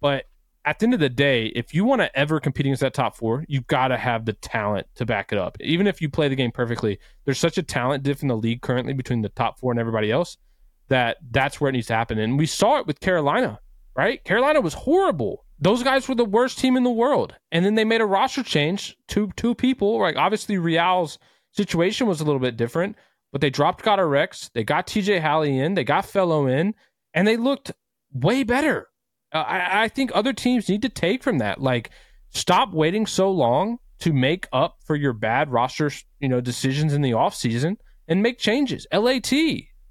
[0.00, 0.24] But
[0.64, 3.16] at the end of the day, if you want to ever compete against that top
[3.16, 5.56] four, you got to have the talent to back it up.
[5.60, 8.62] Even if you play the game perfectly, there's such a talent diff in the league
[8.62, 10.38] currently between the top four and everybody else
[10.88, 12.18] that that's where it needs to happen.
[12.18, 13.60] And we saw it with Carolina,
[13.96, 14.22] right?
[14.24, 15.44] Carolina was horrible.
[15.58, 17.34] Those guys were the worst team in the world.
[17.50, 19.98] And then they made a roster change, two two people.
[19.98, 21.18] Like obviously Real's
[21.52, 22.96] situation was a little bit different,
[23.32, 26.74] but they dropped Goddard Rex, they got TJHaLy in, they got Fellow in,
[27.14, 27.72] and they looked
[28.12, 28.88] way better.
[29.32, 31.60] Uh, I, I think other teams need to take from that.
[31.60, 31.90] Like,
[32.30, 37.02] stop waiting so long to make up for your bad roster, you know, decisions in
[37.02, 38.86] the offseason and make changes.
[38.92, 39.32] LAT,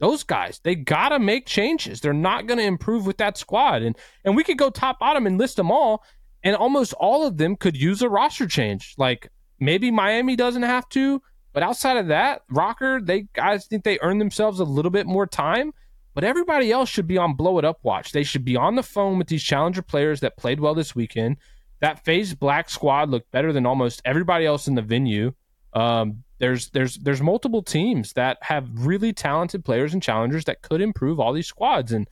[0.05, 1.99] those guys, they gotta make changes.
[1.99, 3.81] They're not gonna improve with that squad.
[3.81, 6.03] And and we could go top bottom and list them all,
[6.43, 8.93] and almost all of them could use a roster change.
[8.99, 13.97] Like maybe Miami doesn't have to, but outside of that, ROKKR, they guys think they
[14.03, 15.71] earn themselves a little bit more time.
[16.13, 18.11] But everybody else should be on blow it up watch.
[18.11, 21.37] They should be on the phone with these challenger players that played well this weekend.
[21.81, 25.33] That FaZe black squad looked better than almost everybody else in the venue.
[25.75, 30.81] Um, there's there's there's multiple teams that have really talented players and challengers that could
[30.81, 31.91] improve all these squads.
[31.91, 32.07] And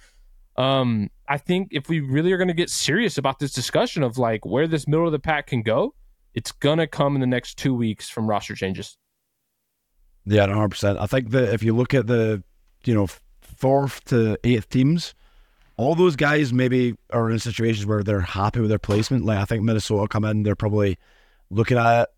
[0.56, 4.18] um, I think if we really are going to get serious about this discussion of
[4.18, 5.96] like where this middle of the pack can go,
[6.34, 8.98] it's gonna come in the next two weeks from roster changes.
[10.26, 10.70] Yeah, 100.
[10.70, 12.44] percent I think that if you look at the,
[12.86, 13.08] you know,
[13.42, 15.16] fourth to eighth teams,
[15.76, 19.26] all those guys maybe are in situations where they're happy with their placement.
[19.26, 20.98] Like I think Minnesota come in, they're probably
[21.50, 22.10] looking at it,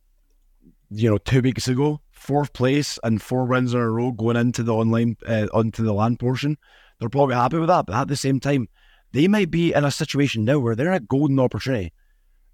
[0.89, 4.63] you know, two weeks ago, fourth place and four wins in a row going into
[4.63, 6.57] the online, uh, onto the land portion.
[6.99, 8.67] They're probably happy with that, but at the same time,
[9.11, 11.93] they might be in a situation now where they're in a golden opportunity.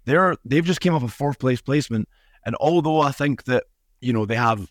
[0.04, 2.08] They're they've just came off a fourth place placement,
[2.44, 3.64] and although I think that
[4.00, 4.70] you know they have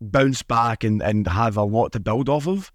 [0.00, 2.72] bounced back and and have a lot to build off of,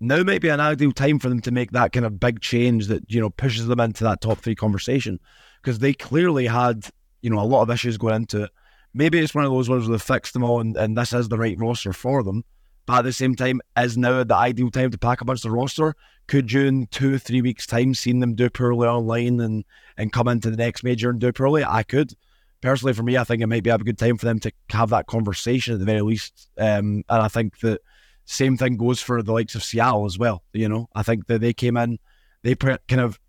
[0.00, 2.86] now might be an ideal time for them to make that kind of big change
[2.88, 5.18] that you know pushes them into that top three conversation
[5.62, 6.88] because they clearly had
[7.22, 8.50] you know a lot of issues going into it.
[8.96, 11.28] Maybe it's one of those ones where they fixed them all and, and this is
[11.28, 12.44] the right roster for them.
[12.86, 15.52] But at the same time, is now the ideal time to pack a bunch of
[15.52, 15.94] roster?
[16.28, 19.64] Could you in two, three weeks' time seeing them do poorly online and,
[19.96, 21.62] and come into the next major and do poorly?
[21.62, 22.14] I could.
[22.62, 24.90] Personally, for me, I think it might be a good time for them to have
[24.90, 26.48] that conversation at the very least.
[26.56, 27.80] Um, and I think that
[28.24, 30.42] same thing goes for the likes of Seattle as well.
[30.52, 31.98] You know, I think that they came in,
[32.42, 33.20] they pre- kind of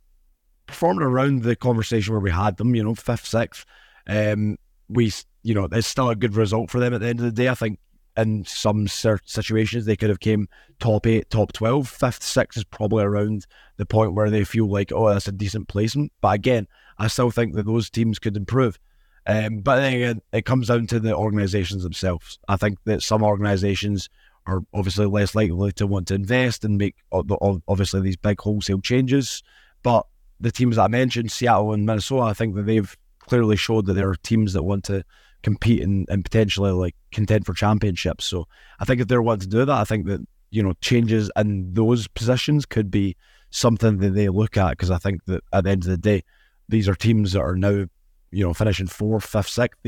[0.66, 2.74] performed around the conversation where we had them.
[2.74, 3.66] You know, fifth, sixth.
[4.08, 5.12] Um, we,
[5.44, 7.50] you know, it's still a good result for them at the end of the day.
[7.50, 7.80] I think
[8.16, 10.48] in some situations they could have came
[10.80, 11.88] top eight, top twelve.
[11.88, 13.46] Fifth, sixth is probably around
[13.78, 16.12] the point where they feel like, oh, that's a decent placement.
[16.22, 18.80] But again, I still think that those teams could improve.
[19.28, 22.40] Um, but then again, it comes down to the organisations themselves.
[22.48, 24.10] I think that some organisations
[24.48, 29.44] are obviously less likely to want to invest and make obviously these big wholesale changes.
[29.84, 30.08] But
[30.40, 33.94] the teams that I mentioned, Seattle and Minnesota, I think that they've clearly showed that
[33.94, 35.04] there are teams that want to
[35.44, 38.26] compete and, and potentially like contend for championships.
[38.26, 38.48] So
[38.80, 41.74] I think if they're wanting to do that, I think that you know changes in
[41.74, 43.16] those positions could be
[43.50, 46.24] something that they look at because I think that at the end of the day,
[46.70, 47.86] these are teams that are now
[48.32, 49.80] you know finishing fourth, fifth, sixth.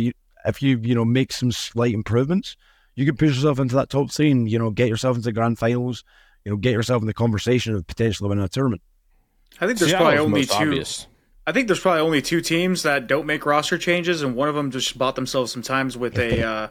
[0.45, 2.55] If you you know make some slight improvements,
[2.99, 6.03] you can push yourself into that top scene, you know, get yourself into grand finals,
[6.43, 8.81] you know, get yourself in the conversation of potentially winning a tournament.
[9.61, 10.53] I think there's probably only two.
[10.53, 11.07] Obvious.
[11.49, 14.53] I think there's probably only two teams that don't make roster changes, and one of
[14.53, 16.67] them just bought themselves some times with a uh,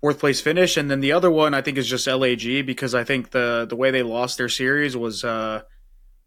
[0.00, 3.04] fourth place finish, and then the other one I think is just LAG because I
[3.04, 5.60] think the the way they lost their series was uh,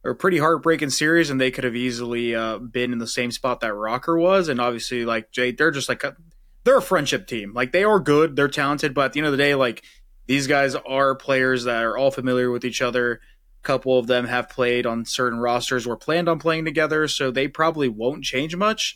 [0.04, 3.62] a pretty heartbreaking series, and they could have easily uh, been in the same spot
[3.62, 6.16] that ROKKR was, and obviously like Jay, they're just like a,
[6.64, 7.54] they're a friendship team.
[7.56, 9.84] Like they are good, they're talented, but at the end of the day, like
[10.28, 13.20] these guys are players that are all familiar with each other.
[13.66, 17.32] A couple of them have played on certain rosters or planned on playing together, so
[17.32, 18.96] they probably won't change much.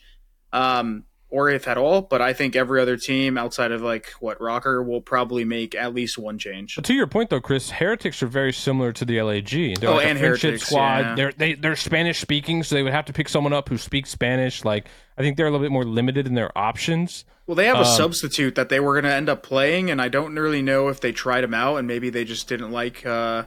[0.54, 2.02] Um, or if at all.
[2.02, 5.94] But I think every other team outside of like what ROKKR will probably make at
[5.94, 6.76] least one change.
[6.76, 9.50] But to your point though, Chris, Heretics are very similar to the LAG.
[9.80, 11.00] They're Oh, like and a Heretics, squad.
[11.00, 11.16] yeah.
[11.16, 14.10] They're they, they're Spanish speaking, so they would have to pick someone up who speaks
[14.10, 14.66] Spanish.
[14.66, 17.26] Like I think they're a little bit more limited in their options.
[17.46, 20.00] Well, they have a Um, substitute that they were going to end up playing, and
[20.02, 23.06] I don't really know if they tried him out and maybe they just didn't like
[23.06, 23.44] uh,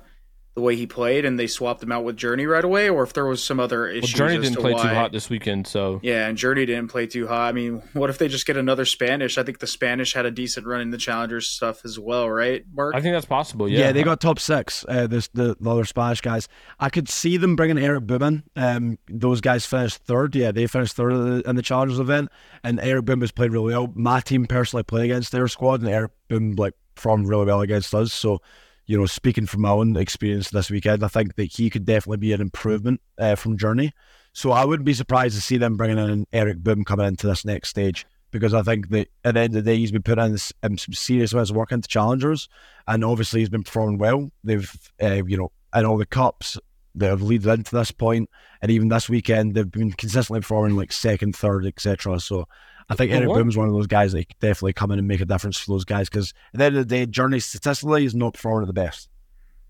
[0.55, 3.15] the way he played and they swapped him out with Journey right away, or if
[3.15, 4.13] there was some other Well, issues.
[4.13, 4.83] Journey as didn't to play why.
[4.83, 7.49] too hot this weekend, so Yeah, and Journey didn't play too hot.
[7.49, 9.39] I mean, what if they just get another Spanish?
[9.39, 12.65] I think the Spanish had a decent run in the Challengers stuff as well, right,
[12.75, 12.95] Mark?
[12.95, 13.67] I think that's possible.
[13.67, 14.85] Yeah, Yeah, they got top six.
[14.87, 16.49] Uh, this the, the other Spanish guys.
[16.79, 18.43] I could see them bringing Eric Boomin.
[18.55, 20.35] Um, those guys finished third.
[20.37, 22.29] Yeah, they finished third in the, in the Challengers event,
[22.63, 23.91] and Eric Boom has played really well.
[23.95, 27.95] My team personally played against their squad, and Eric Boom like performed really well against
[27.95, 28.13] us.
[28.13, 28.43] So,
[28.87, 32.19] you know, speaking from my own experience this weekend, I think that he could definitely
[32.19, 33.93] be an improvement uh, from Journey.
[34.33, 37.45] So I wouldn't be surprised to see them bringing in Eric Boom coming into this
[37.45, 40.25] next stage because I think that at the end of the day, he's been putting
[40.63, 42.49] in some serious amounts of work into challengers,
[42.89, 44.33] and obviously he's been performing well.
[44.43, 46.59] They've, uh, you know, in all the cups
[46.95, 48.31] that have led into this point,
[48.63, 52.19] and even this weekend, they've been consistently performing like second, third, etc.
[52.21, 52.49] So
[52.91, 55.25] I think Eric Boom's one of those guys that definitely come in and make a
[55.25, 58.35] difference for those guys because at the end of the day, Journey statistically is not
[58.35, 59.09] performing at the best.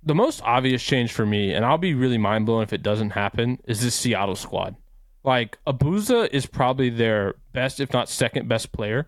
[0.05, 3.11] the most obvious change for me, and I'll be really mind blown if it doesn't
[3.11, 4.75] happen, is this Seattle squad.
[5.25, 9.07] Like Abuzah is probably their best, if not second best player,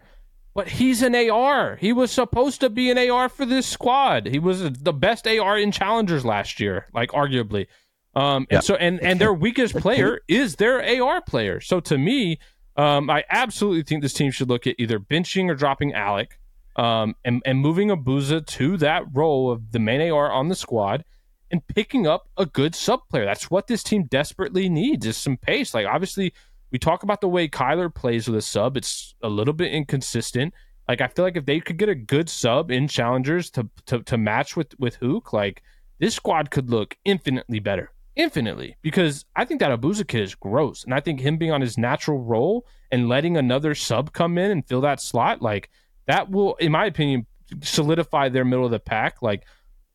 [0.55, 1.75] but he's an AR.
[1.77, 4.27] He was supposed to be an AR for this squad.
[4.27, 7.67] He was the best AR in challengers last year, like arguably.
[8.14, 8.59] Um, Yeah.
[8.59, 11.61] and so and and their weakest player is their AR player.
[11.61, 12.38] So to me,
[12.77, 16.39] um, I absolutely think this team should look at either benching or dropping Alec,
[16.77, 21.05] um, and and moving Abuzah to that role of the main AR on the squad,
[21.51, 23.25] and picking up a good sub player.
[23.25, 25.73] That's what this team desperately needs is some pace.
[25.73, 26.35] Like obviously,
[26.73, 28.77] we talk about the way Kyler plays with a sub.
[28.77, 30.53] It's a little bit inconsistent.
[30.89, 34.03] Like I feel like if they could get a good sub in challengers to to,
[34.03, 35.63] to match with with Huke, like
[36.01, 37.93] this squad could look infinitely better.
[38.16, 38.77] Infinitely.
[38.83, 40.85] Because I think that Abuzah kid is gross.
[40.85, 44.50] And I think him being on his natural role and letting another sub come in
[44.50, 45.68] and fill that slot, like
[46.07, 47.27] that will, in my opinion,
[47.62, 49.20] solidify their middle of the pack.
[49.20, 49.44] Like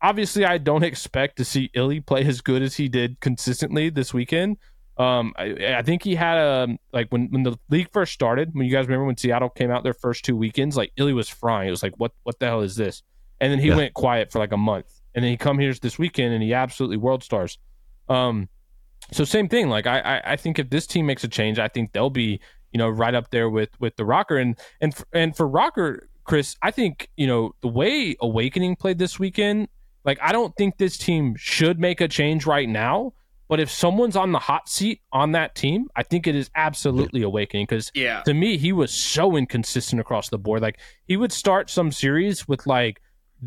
[0.01, 4.13] obviously I don't expect to see Illey play as good as he did consistently this
[4.13, 4.58] weekend.
[4.97, 8.49] Um, I, I think he had a like when when the league first started.
[8.53, 11.29] When you guys remember when Seattle came out their first two weekends, like Illey was
[11.29, 11.69] frying.
[11.69, 13.01] It was like, what what the hell is this?
[13.39, 13.77] And then he Yeah.
[13.77, 16.53] went quiet for like a month, and then he come here this weekend and he
[16.53, 17.58] absolutely world stars.
[18.10, 18.50] Um,
[19.12, 19.69] so same thing.
[19.69, 22.39] Like I, I I think if this team makes a change, I think they'll be
[22.72, 26.56] you know right up there with with the ROKKR and and and for ROKKR, Chris,
[26.62, 29.67] I think you know the way Owakening played this weekend.
[30.06, 33.13] Like I don't think this team should make a change right now.
[33.48, 37.24] But if someone's on the hot seat on that team, I think it is absolutely
[37.24, 38.22] Owakening because yeah.
[38.22, 40.62] to me, he was so inconsistent across the board.
[40.62, 43.02] Like he would start some series with like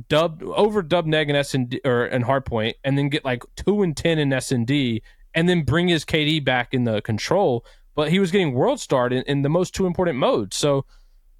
[0.08, 3.42] dub over dub neg and S and D or and hardpoint, and then get like
[3.56, 5.02] two and ten in S and D,
[5.34, 7.64] and then bring his KD back in the control.
[7.94, 10.56] But he was getting world starred in, in the most two important modes.
[10.56, 10.86] So,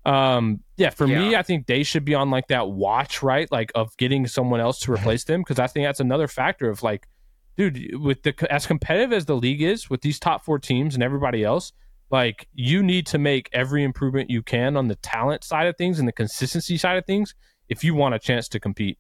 [0.05, 3.51] um, yeah, for me, I think they should be on like that watch, right?
[3.51, 6.83] Like of getting someone else to replace them because I think that's another factor of
[6.83, 7.09] like,
[7.57, 11.03] dude, with the as competitive as the league is with these top four teams and
[11.03, 11.73] everybody else,
[12.11, 15.99] like you need to make every improvement you can on the talent side of things
[15.99, 17.35] and the consistency side of things
[17.73, 18.99] if you want a chance to compete.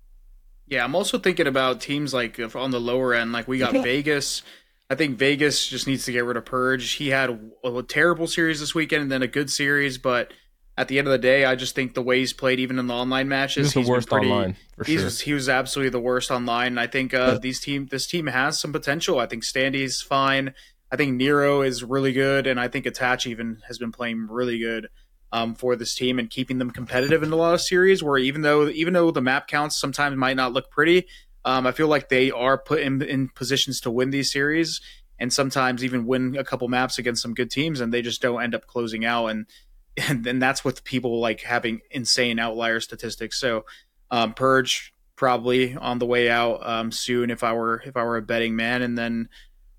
[0.66, 3.72] Yeah, I'm also thinking about teams like if on the lower end, like we got
[3.72, 4.42] Vegas.
[4.88, 6.96] I think Vegas just needs to get rid of Purj.
[6.96, 7.30] He had
[7.64, 10.32] a, a terrible series this weekend and then a good series, but
[10.76, 12.86] at the end of the day, I just think the way he's played, even in
[12.86, 15.24] the online matches, He's the he's worst pretty- online for He's, sure.
[15.26, 16.68] He was absolutely the worst online.
[16.68, 19.18] And I think uh, these team, this team has some potential.
[19.18, 20.54] I think Standy's fine.
[20.90, 24.58] I think Nero is really good, and I think Attach even has been playing really
[24.58, 24.88] good
[25.32, 28.02] um, for this team and keeping them competitive in a lot of series.
[28.02, 31.06] Where even though even though the map counts sometimes might not look pretty,
[31.44, 34.80] um, I feel like they are put in, in positions to win these series
[35.18, 38.42] and sometimes even win a couple maps against some good teams, and they just don't
[38.42, 39.26] end up closing out.
[39.26, 39.46] And
[39.96, 43.38] and then that's with people like having insane outlier statistics.
[43.38, 43.64] So
[44.10, 48.16] um, Purj probably on the way out um, soon if I were if I were
[48.16, 49.28] a betting man, and then.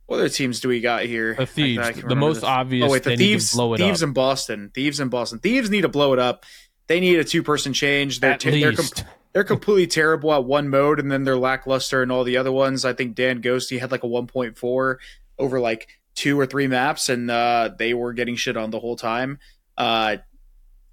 [0.06, 1.34] What other teams do we got here?
[1.36, 2.44] The Thieves, the most this.
[2.44, 2.88] obvious.
[2.88, 4.08] Oh wait, the thieves, blow it thieves up.
[4.10, 6.46] in Boston, thieves in Boston, thieves need to blow it up.
[6.88, 8.20] They need a two-person change.
[8.20, 8.96] They're At te- they're, least.
[8.98, 12.52] com- they're completely terrible at one mode, and then they're lackluster in all the other
[12.52, 12.84] ones.
[12.84, 14.98] I think Dan Ghosty had like a 1.4
[15.40, 18.98] over like two or three maps, and uh, they were getting shit on the whole
[18.98, 19.40] time.
[19.78, 20.18] Uh,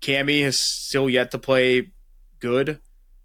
[0.01, 1.91] Cammy has still yet to play
[2.39, 2.79] good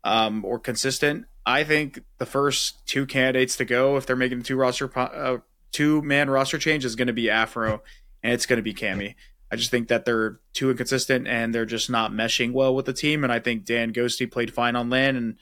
[0.03, 1.25] um, or consistent.
[1.45, 5.37] I think the first two candidates to go, if they're making two roster po- uh,
[5.75, 7.81] two man roster change, is going to be Afro
[8.23, 9.15] and it's going to be Cammy.
[9.51, 12.93] I just think that they're too inconsistent and they're just not meshing well with the
[12.93, 13.23] team.
[13.25, 15.35] And I think Dan Ghosty played fine on land, and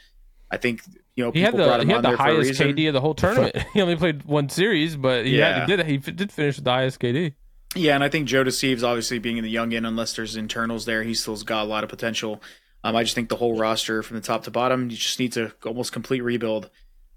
[0.50, 0.82] I think
[1.16, 3.56] you know he had the he had the highest KD of the whole tournament.
[3.74, 5.60] he only played one series, but he, yeah.
[5.60, 7.34] had, he did he did finish with the highest KD.
[7.76, 11.02] Yeah, and I think JoeDeceives, obviously being in the young end, unless there's internals there,
[11.02, 12.40] he still's got a lot of potential.
[12.84, 15.32] Um, I just think the whole roster from the top to bottom, you just need
[15.34, 16.70] to almost complete rebuild.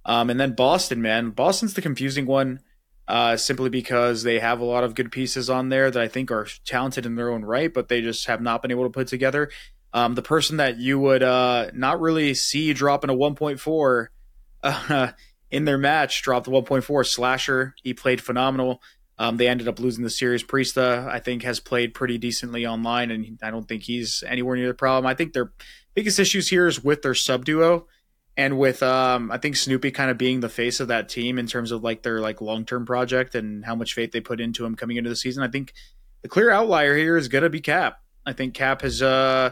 [0.06, 2.60] Um, and then Boston, man, Boston's the confusing one,
[3.08, 6.30] uh, simply because they have a lot of good pieces on there that I think
[6.30, 9.08] are talented in their own right, but they just have not been able to put
[9.08, 9.50] together.
[9.92, 14.06] Um, the person that you would uh, not really see dropping a 1.4
[14.62, 15.12] uh,
[15.50, 17.06] in their match dropped a 1.4.
[17.06, 18.82] Slasher, he played phenomenal.
[19.18, 20.44] Um, they ended up losing the series.
[20.44, 24.68] Priestahh, I think, has played pretty decently online, and I don't think he's anywhere near
[24.68, 25.06] the problem.
[25.06, 25.52] I think their
[25.94, 27.86] biggest issues here is with their sub duo,
[28.36, 31.46] and with um, I think Snoopy kind of being the face of that team in
[31.46, 34.64] terms of like their like long term project and how much faith they put into
[34.64, 35.42] him coming into the season.
[35.42, 35.72] I think
[36.22, 38.00] the clear outlier here is gonna be Cap.
[38.24, 39.50] I think Cap has uh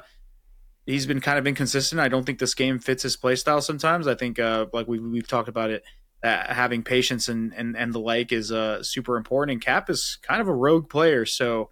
[0.87, 2.01] he's been kind of inconsistent.
[2.01, 4.07] I don't think this game fits his play style sometimes.
[4.07, 5.85] I think uh like we we've talked about it
[6.25, 9.53] uh, having patience and, and, and the like is uh, super important.
[9.53, 11.69] And Cap is kind of a rogue player, so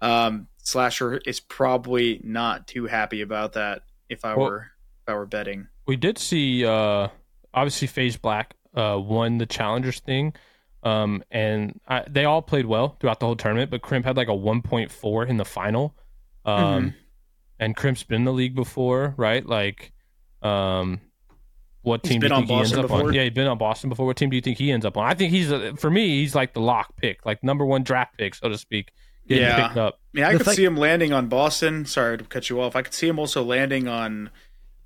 [0.00, 3.82] um, Slasher is probably not too happy about that.
[4.08, 4.66] If I well, were
[5.02, 7.08] if I were betting, we did see uh,
[7.52, 10.32] obviously FaZe Black uh, won the challengers thing.
[10.82, 14.28] Um, and I, they all played well throughout the whole tournament, but Crimp had like
[14.28, 15.94] a 1.4 in the final.
[16.46, 16.88] Um, mm-hmm.
[17.60, 19.44] and Crimp's been in the league before, right?
[19.44, 19.92] Like,
[20.40, 21.02] um,
[21.82, 23.08] what team do you think he ends up before?
[23.08, 23.12] on?
[23.12, 24.06] Yeah, he's been on Boston before.
[24.06, 25.06] What team do you think he ends up on?
[25.06, 28.16] I think he's a, for me, he's like the lock pick, like number one draft
[28.16, 28.92] pick, so to speak.
[29.26, 30.00] yeah, picked up.
[30.14, 31.84] Yeah, I the could thing- see him landing on Boston.
[31.84, 32.76] Sorry to cut you off.
[32.76, 34.30] I could see him also landing on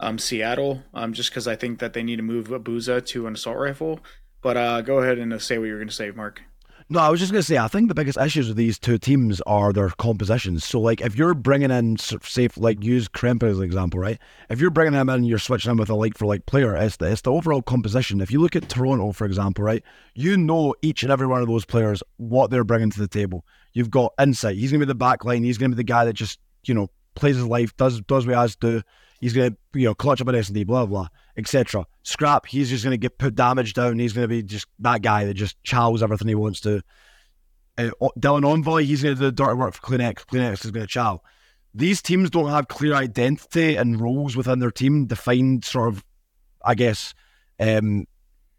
[0.00, 3.34] um, Seattle, um, just because I think that they need to move Abuzah to an
[3.34, 4.00] assault rifle.
[4.42, 6.42] But uh, go ahead and say what you're going to say, Mark.
[6.88, 8.96] No, I was just going to say, I think the biggest issues with these two
[8.96, 10.64] teams are their compositions.
[10.64, 14.20] So, like, if you're bringing in, say, like, use Kremp as an example, right?
[14.50, 16.98] If you're bringing him in, you're switching him with a like for like player, it's
[16.98, 18.20] the, it's the overall composition.
[18.20, 19.82] If you look at Toronto, for example, right?
[20.14, 23.44] You know each and every one of those players, what they're bringing to the table.
[23.72, 24.54] You've got insight.
[24.54, 25.42] He's going to be the back line.
[25.42, 28.26] He's going to be the guy that just, you know, plays his life, does does
[28.26, 28.82] what he has to do.
[29.20, 31.86] He's going to, you know, clutch up an S&D, blah, blah, etc.
[32.02, 33.98] Scrap, he's just going to get put damage down.
[33.98, 36.82] He's going to be just that guy that just chows everything he wants to
[37.78, 40.26] uh, Dylan Envoy, he's going to do the dirty work for CleanX.
[40.26, 41.22] CleanX is going to chow.
[41.74, 46.04] These teams don't have clear identity and roles within their team, defined sort of,
[46.64, 47.14] I guess,
[47.60, 48.06] um,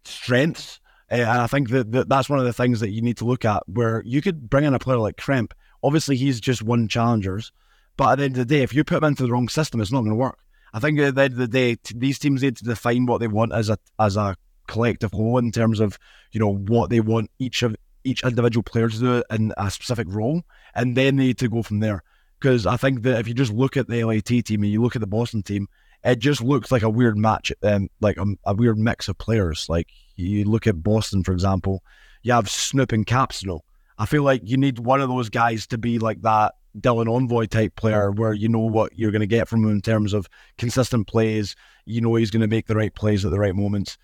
[0.04, 0.80] strengths.
[1.10, 3.24] Uh, and I think that, that that's one of the things that you need to
[3.24, 5.52] look at where you could bring in a player like Kremp.
[5.82, 7.50] Obviously, he's just won challengers.
[7.96, 9.80] But at the end of the day, if you put him into the wrong system,
[9.80, 10.38] it's not going to work.
[10.72, 13.28] I think at the end of the day, these teams need to define what they
[13.28, 15.98] want as a as a collective whole in terms of
[16.32, 20.06] you know what they want each of each individual player to do in a specific
[20.10, 20.42] role,
[20.74, 22.02] and then they need to go from there.
[22.38, 24.94] Because I think that if you just look at the LAT team and you look
[24.94, 25.68] at the Boston team,
[26.04, 29.66] it just looks like a weird match, um, like a, a weird mix of players.
[29.68, 31.82] Like you look at Boston, for example,
[32.22, 33.60] you have Snoop and Capsno.
[33.98, 37.46] I feel like you need one of those guys to be like that Dylan Envoy
[37.46, 40.28] type player where you know what you're going to get from him in terms of
[40.56, 41.56] consistent plays.
[41.84, 43.98] You know he's going to make the right plays at the right moments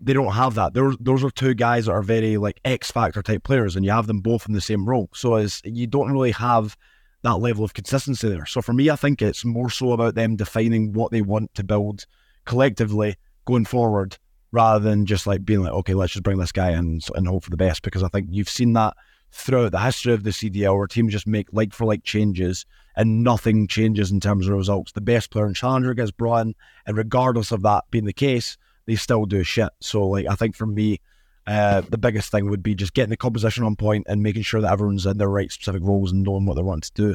[0.00, 0.74] they don't have that.
[0.74, 3.90] Those those are two guys that are very like X factor type players, and you
[3.90, 5.08] have them both in the same role.
[5.12, 6.76] So as you don't really have
[7.22, 8.46] that level of consistency there.
[8.46, 11.64] So for me, I think it's more so about them defining what they want to
[11.64, 12.06] build
[12.44, 14.18] collectively going forward,
[14.52, 17.44] rather than just like being like, okay, let's just bring this guy in and hope
[17.44, 17.82] for the best.
[17.82, 18.96] Because I think you've seen that
[19.30, 22.64] throughout the history of the CDL, where teams just make like for like changes
[22.96, 24.92] and nothing changes in terms of results.
[24.92, 26.54] The best player in Challenger gets brought in,
[26.86, 28.56] and regardless of that being the case
[28.88, 29.68] they still do shit.
[29.80, 31.00] So like I think for me,
[31.46, 34.62] uh, the biggest thing would be just getting the composition on point and making sure
[34.62, 37.14] that everyone's in their right specific roles and knowing what they want to do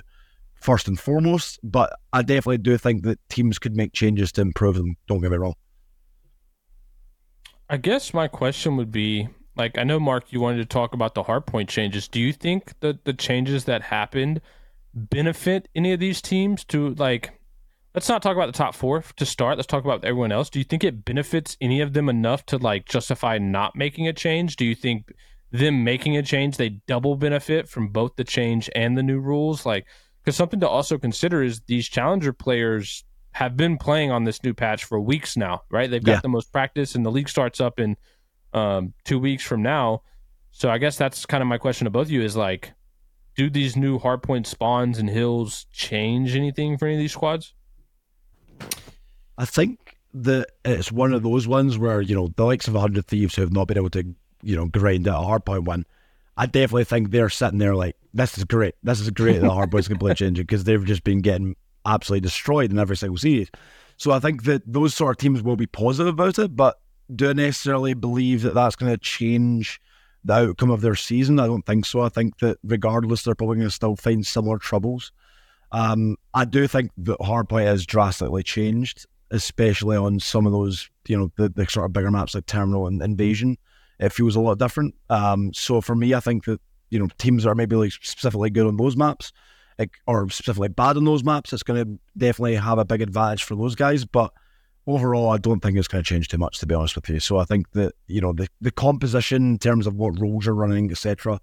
[0.53, 1.59] first and foremost.
[1.64, 4.95] But I definitely do think that teams could make changes to improve them.
[5.07, 5.55] Don't get me wrong.
[7.70, 11.16] I guess my question would be like I know Mark, you wanted to talk about
[11.16, 12.08] the hard point changes.
[12.08, 14.41] Do you think that the changes that happened
[14.93, 17.39] benefit any of these teams to like
[17.95, 19.58] let's not talk about the top four to start.
[19.58, 20.49] Let's talk about everyone else.
[20.49, 24.14] Do you think it benefits any of them enough to like justify not making a
[24.14, 24.56] change?
[24.56, 25.14] Do you think
[25.51, 29.66] them making a change they double benefit from both the change and the new rules?
[29.66, 29.86] Like,
[30.24, 34.54] because something to also consider is these challenger players have been playing on this new
[34.54, 35.89] patch for weeks now, right?
[35.89, 36.20] They've got yeah.
[36.22, 37.97] the most practice, and the league starts up in
[38.54, 40.04] um, two weeks from now.
[40.51, 42.74] So I guess that's kind of my question to both of you: is like,
[43.36, 47.54] do these new hardpoint spawns and hills change anything for any of these squads?
[49.38, 53.08] I think that it's one of those ones where, you know, the likes of 100
[53.08, 54.06] Thieves who have not been able to,
[54.43, 55.86] you know, grind out a hardpoint one,
[56.38, 58.76] I definitely think they're sitting there like, this is great.
[58.84, 61.56] This is great that the Hard Boys can play changing because they've just been getting
[61.86, 63.49] absolutely destroyed in every single series.
[63.97, 66.80] So I think that those sort of teams will be positive about it, but
[67.16, 69.80] do necessarily believe that that's going to change
[70.24, 71.39] the outcome of their season?
[71.39, 72.01] I don't think so.
[72.01, 75.11] I think that regardless, they're probably going to still find similar troubles.
[75.72, 81.18] Um, I do think that hardpoint has drastically changed, especially on some of those, you
[81.18, 83.57] know, the, the sort of bigger maps like Terminal and Invasion.
[83.99, 84.95] It feels a lot different.
[85.09, 86.59] Um, so for me, I think that
[86.89, 89.32] you know teams are maybe like specifically good on those maps,
[89.80, 93.43] like, or specifically bad on those maps, it's going to definitely have a big advantage
[93.43, 94.05] for those guys.
[94.05, 94.32] But
[94.88, 97.19] overall, I don't think it's going to change too much, to be honest with you.
[97.19, 100.55] So I think that you know the the composition in terms of what roles are
[100.55, 101.39] running, etc.,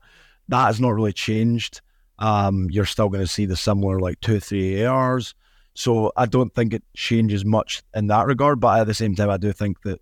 [0.49, 1.81] that has not really changed.
[2.19, 5.35] Um, you're still going to see the similar like two, three ARs.
[5.75, 8.61] So I don't think it changes much in that regard.
[8.61, 10.01] But at the same time, I do think that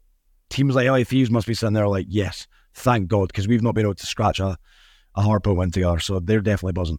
[0.48, 3.74] teams like LA Thieves must be sitting there like, yes, thank God, because we've not
[3.74, 4.58] been able to scratch a,
[5.14, 6.00] a hardpoint win together.
[6.00, 6.98] So they're definitely buzzing.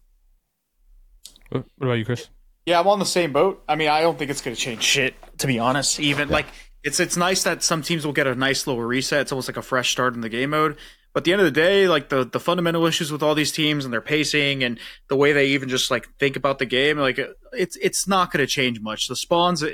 [1.50, 2.28] What about you, Chris?
[2.66, 3.62] Yeah, I'm on the same boat.
[3.68, 5.98] I mean, I don't think it's going to change shit, to be honest.
[5.98, 6.34] Even yeah.
[6.34, 6.46] like
[6.82, 9.22] it's it's nice that some teams will get a nice little reset.
[9.22, 10.76] It's almost like a fresh start in the game mode.
[11.12, 13.52] But at the end of the day, like the the fundamental issues with all these
[13.52, 16.98] teams and their pacing and the way they even just like think about the game,
[16.98, 17.18] like
[17.52, 19.08] it's it's not going to change much.
[19.08, 19.64] The spawns,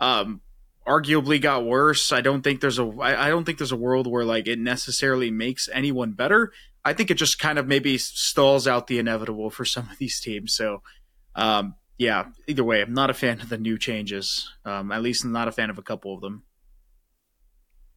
[0.00, 0.40] um,
[0.86, 2.12] arguably got worse.
[2.12, 4.58] I don't think there's a I, I don't think there's a world where like it
[4.58, 6.52] necessarily makes anyone better.
[6.84, 10.20] I think it just kind of maybe stalls out the inevitable for some of these
[10.20, 10.54] teams.
[10.54, 10.82] So,
[11.34, 14.48] um, yeah, either way, I'm not a fan of the new changes.
[14.64, 16.44] Um, at least I'm not a fan of a couple of them.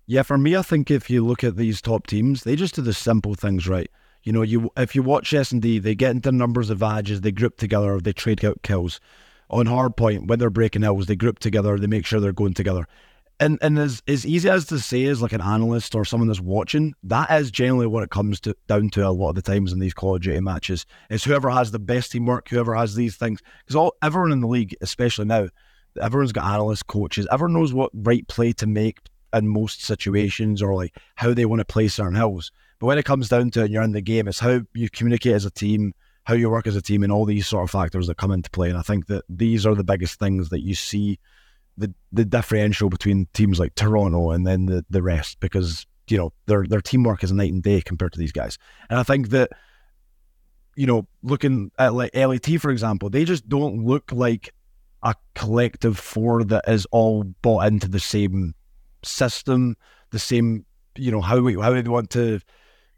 [0.07, 2.81] Yeah, for me, I think if you look at these top teams, they just do
[2.81, 3.89] the simple things right.
[4.23, 7.21] You know, you if you watch S and D, they get into numbers of advantages,
[7.21, 8.99] they group together, they trade out kills.
[9.49, 12.87] On hardpoint, when they're breaking hills, they group together, they make sure they're going together.
[13.41, 16.39] And and as as easy as to say as like an analyst or someone that's
[16.39, 19.73] watching, that is generally what it comes to down to a lot of the times
[19.73, 20.85] in these Call of Duty matches.
[21.09, 23.41] It's whoever has the best teamwork, whoever has these things.
[23.63, 25.49] Because all everyone in the league, especially now,
[25.99, 28.99] everyone's got analysts, coaches, everyone knows what right play to make
[29.33, 32.51] in most situations or like how they want to play certain hills.
[32.79, 34.87] But when it comes down to it and you're in the game, it's how you
[34.91, 37.71] communicate as a team, how you work as a team, and all these sort of
[37.71, 38.69] factors that come into play.
[38.69, 41.17] And I think that these are the biggest things that you see
[41.77, 46.33] the the differential between teams like Toronto and then the, the rest because you know
[46.45, 48.57] their their teamwork is night and day compared to these guys.
[48.89, 49.51] And I think that
[50.75, 54.53] you know looking at like LAT for example, they just don't look like
[55.03, 58.53] a collective four that is all bought into the same
[59.03, 59.75] system,
[60.11, 60.65] the same
[60.97, 62.39] you know how we how we want to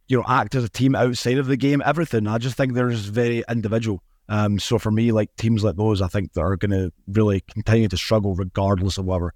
[0.07, 2.27] you know act as a team outside of the game, everything.
[2.27, 4.01] I just think they're just very individual.
[4.33, 7.41] Um, so for me, like teams like those, I think that are going to really
[7.41, 9.35] continue to struggle regardless of whatever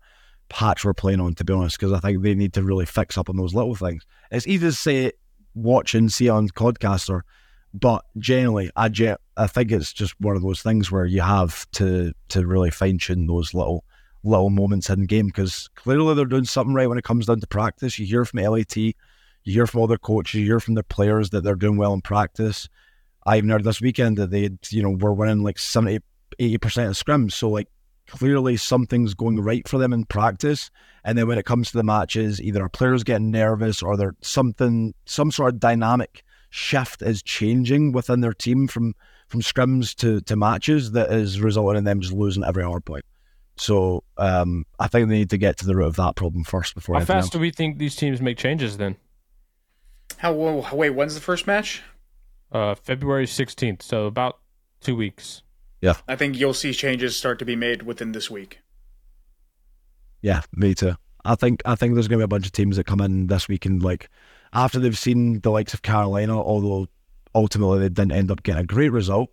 [0.50, 1.36] patch we're playing on.
[1.36, 3.76] To be honest, because I think they need to really fix up on those little
[3.76, 4.08] things.
[4.32, 5.12] It's easy to say
[5.54, 7.22] watch and see on Codcaster,
[7.76, 8.90] but generally, I
[9.38, 12.98] I think it's just one of those things where you have to to really fine
[12.98, 13.86] tune those little
[14.24, 17.46] little moments in game because clearly they're doing something right when it comes down to
[17.46, 18.00] practice.
[18.00, 18.94] You hear from LAT, you
[19.44, 22.68] hear from other coaches, you hear from their players that they're doing well in practice.
[23.28, 26.00] I even heard this weekend that they, you know, were winning like 70,
[26.40, 26.56] 80%
[26.88, 27.34] of scrims.
[27.34, 27.68] So, like,
[28.08, 30.72] clearly something's going right for them in practice.
[31.04, 34.16] And then when it comes to the matches, either our players getting nervous or there's
[34.22, 38.96] something, some sort of dynamic shift is changing within their team from
[39.28, 43.04] from scrims to, to matches that is resulting in them just losing every hard point.
[43.58, 46.76] So um, I think they need to get to the root of that problem first
[46.76, 46.96] before.
[46.96, 47.30] How fast else.
[47.32, 48.96] do we think these teams make changes then?
[50.16, 50.32] How
[50.72, 50.92] wait?
[50.92, 51.84] When's the first match?
[52.52, 54.40] Uh, February 16th, so about
[54.82, 55.42] two weeks.
[55.82, 55.96] Yeah.
[56.08, 58.60] I think you'll see changes start to be made within this week.
[60.22, 60.96] Yeah, me too.
[61.24, 63.48] I think I think there's gonna be a bunch of teams that come in this
[63.48, 64.10] week and like
[64.54, 66.88] after they've seen the likes of Carolina, although
[67.36, 69.30] ultimately they didn't end up getting a great result.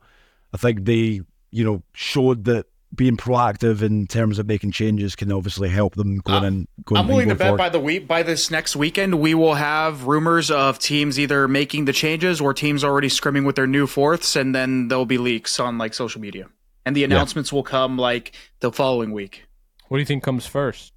[0.52, 5.32] I think they, you know, showed that being proactive in terms of making changes can
[5.32, 6.68] obviously help them going uh, in.
[6.84, 10.06] Going, I'm willing to bet by the week by this next weekend we will have
[10.06, 14.36] rumors of teams either making the changes or teams already scrimming with their new fourths,
[14.36, 16.48] and then there'll be leaks on like social media,
[16.84, 17.56] and the announcements yeah.
[17.56, 19.44] will come like the following week.
[19.88, 20.92] What do you think comes first,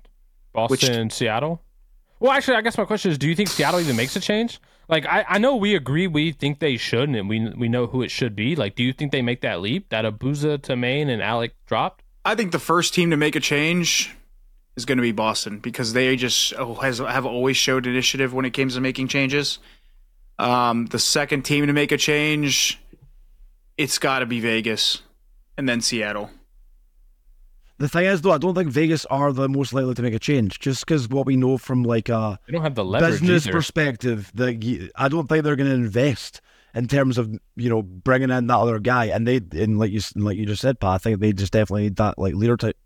[0.53, 1.61] Boston Which, and Seattle?
[2.19, 4.59] Well, actually, I guess my question is: Do you think Seattle even makes a change?
[4.89, 8.01] Like, I, I know we agree we think they should, and we we know who
[8.01, 8.55] it should be.
[8.55, 12.03] Like, do you think they make that leap that Abuzah to main and Alec dropped?
[12.23, 14.15] I think the first team to make a change
[14.77, 18.45] is going to be Boston because they just oh, has have always showed initiative when
[18.45, 19.59] it comes to making changes.
[20.39, 22.79] Um, the second team to make a change,
[23.75, 25.01] it's got to be Vegas,
[25.57, 26.29] and then Seattle.
[27.79, 30.19] The thing is, though, I don't think Vegas are the most likely to make a
[30.19, 33.55] change, just because what we know from like a they don't have the business either.
[33.55, 34.31] perspective.
[34.33, 36.41] That I don't think they're going to invest
[36.73, 39.05] in terms of you know bringing in that other guy.
[39.05, 41.83] And they and like you like you just said, Pat, I think they just definitely
[41.83, 42.77] need that like leader type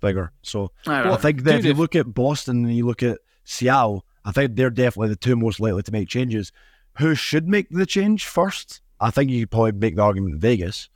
[0.00, 0.32] figure.
[0.42, 1.78] So I, I think that Dude, if you if...
[1.78, 5.60] look at Boston and you look at Seattle, I think they're definitely the two most
[5.60, 6.52] likely to make changes.
[6.98, 8.80] Who should make the change first?
[9.00, 10.88] I think you could probably make the argument in Vegas.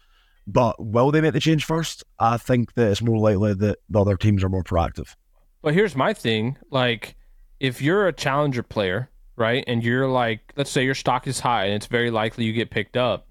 [0.47, 2.05] But will they make the change first?
[2.19, 5.15] I think that it's more likely that the other teams are more proactive.
[5.63, 7.17] But here's my thing: like,
[7.61, 11.67] if you're a challenger player, right, and you're like, let's say your stock is high,
[11.67, 13.29] and it's very likely you get picked up,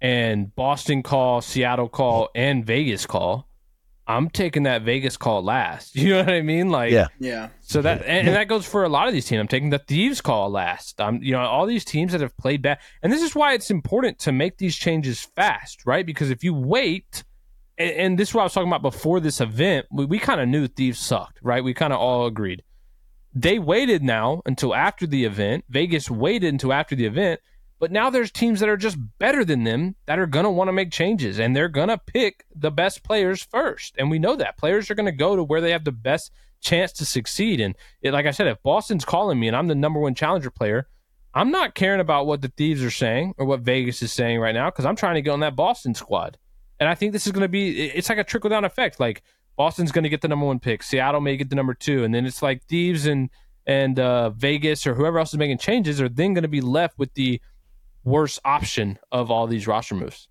[0.00, 3.48] and Boston call, Seattle call, and Vegas call,
[4.08, 5.96] I'm taking that Vegas call last.
[6.06, 6.70] You know what I mean?
[6.70, 7.48] Like, yeah, yeah.
[7.60, 9.40] So that and, and, that goes for a lot of these teams.
[9.40, 11.00] I'm taking the Thieves call last.
[11.00, 13.70] I'm, you know, all these teams that have played bad, and this is why it's
[13.70, 16.06] important to make these changes fast, right?
[16.06, 17.24] Because if you wait,
[17.76, 20.40] and, and this is what I was talking about before this event, we, we kind
[20.40, 21.64] of knew Thieves sucked, right?
[21.64, 22.62] We kind of all agreed.
[23.34, 25.64] They waited now until after the event.
[25.68, 27.40] Vegas waited until after the event
[27.78, 30.68] but now there's teams that are just better than them that are going to want
[30.68, 33.94] to make changes and they're going to pick the best players first.
[33.98, 36.32] And we know that players are going to go to where they have the best
[36.60, 37.60] chance to succeed.
[37.60, 40.50] And it, like I said, if Boston's calling me and I'm the number one challenger
[40.50, 40.88] player,
[41.34, 44.54] I'm not caring about what the Thieves are saying or what Vegas is saying right
[44.54, 46.38] now because I'm trying to get on that Boston squad.
[46.80, 48.98] And I think this is going to be, it's like a trickle down effect.
[48.98, 49.22] Like
[49.54, 52.04] Boston's going to get the number one pick, Seattle may get the number two.
[52.04, 53.28] And then it's like Thieves and,
[53.66, 56.98] and uh, Vegas or whoever else is making changes are then going to be left
[56.98, 57.40] with the,
[58.06, 60.28] worst option of all these roster moves.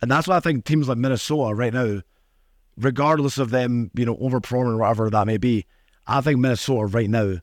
[0.00, 2.00] And that's why I think teams like Minnesota right now,
[2.76, 5.66] regardless of them, you know, overperforming or whatever that may be,
[6.06, 7.36] I think Minnesota right now,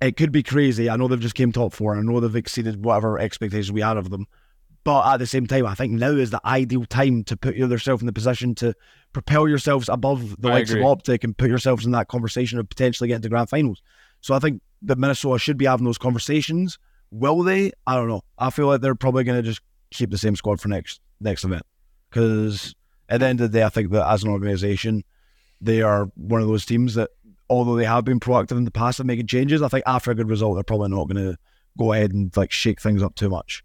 [0.00, 0.90] it could be crazy.
[0.90, 1.96] I know they've just came top four.
[1.96, 4.26] I know they've exceeded whatever expectations we had of them.
[4.84, 8.00] But at the same time, I think now is the ideal time to put yourself
[8.00, 8.74] in the position to
[9.12, 10.82] propel yourselves above the I likes agree.
[10.82, 13.80] of Optic and put yourselves in that conversation of potentially getting to grand finals.
[14.20, 16.78] So I think that Minnesota should be having those conversations
[17.12, 17.72] Will they?
[17.86, 18.22] I don't know.
[18.38, 19.60] I feel like they're probably going to just
[19.90, 21.62] keep the same squad for next next event
[22.10, 22.74] because
[23.08, 25.04] at the end of the day, I think that as an organization,
[25.60, 27.10] they are one of those teams that,
[27.50, 30.14] although they have been proactive in the past of making changes, I think after a
[30.14, 31.38] good result, they're probably not going to
[31.78, 33.62] go ahead and like shake things up too much.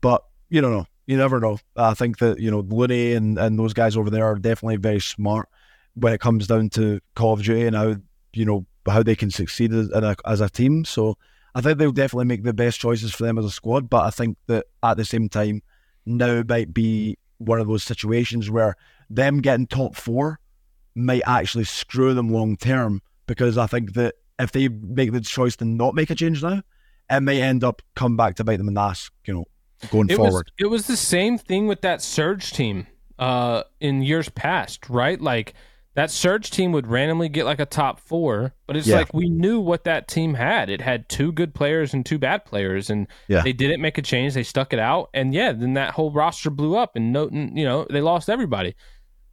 [0.00, 0.86] But you don't know.
[1.06, 1.58] You never know.
[1.76, 5.00] I think that you know Looney and, and those guys over there are definitely very
[5.00, 5.48] smart
[5.94, 7.96] when it comes down to Call of Duty and how
[8.32, 10.84] you know how they can succeed as a, as a team.
[10.84, 11.16] So
[11.54, 13.90] I think they'll definitely make the best choices for them as a squad.
[13.90, 15.62] But I think that at the same time,
[16.06, 18.76] now might be one of those situations where
[19.08, 20.38] them getting top four
[20.94, 25.56] might actually screw them long term because I think that if they make the choice
[25.56, 26.62] to not make a change now,
[27.10, 29.44] it may end up come back to bite them in the ass, you know,
[29.90, 30.32] going it forward.
[30.32, 32.86] Was, it was the same thing with that Surge team
[33.18, 35.20] uh, in years past, right?
[35.20, 35.54] Like
[36.00, 38.96] that surge team would randomly get like a top four, but it's yeah.
[38.96, 40.70] like we knew what that team had.
[40.70, 43.42] It had two good players and two bad players, and yeah.
[43.42, 44.32] they didn't make a change.
[44.32, 47.66] They stuck it out, and yeah, then that whole roster blew up, and no, you
[47.66, 48.74] know, they lost everybody.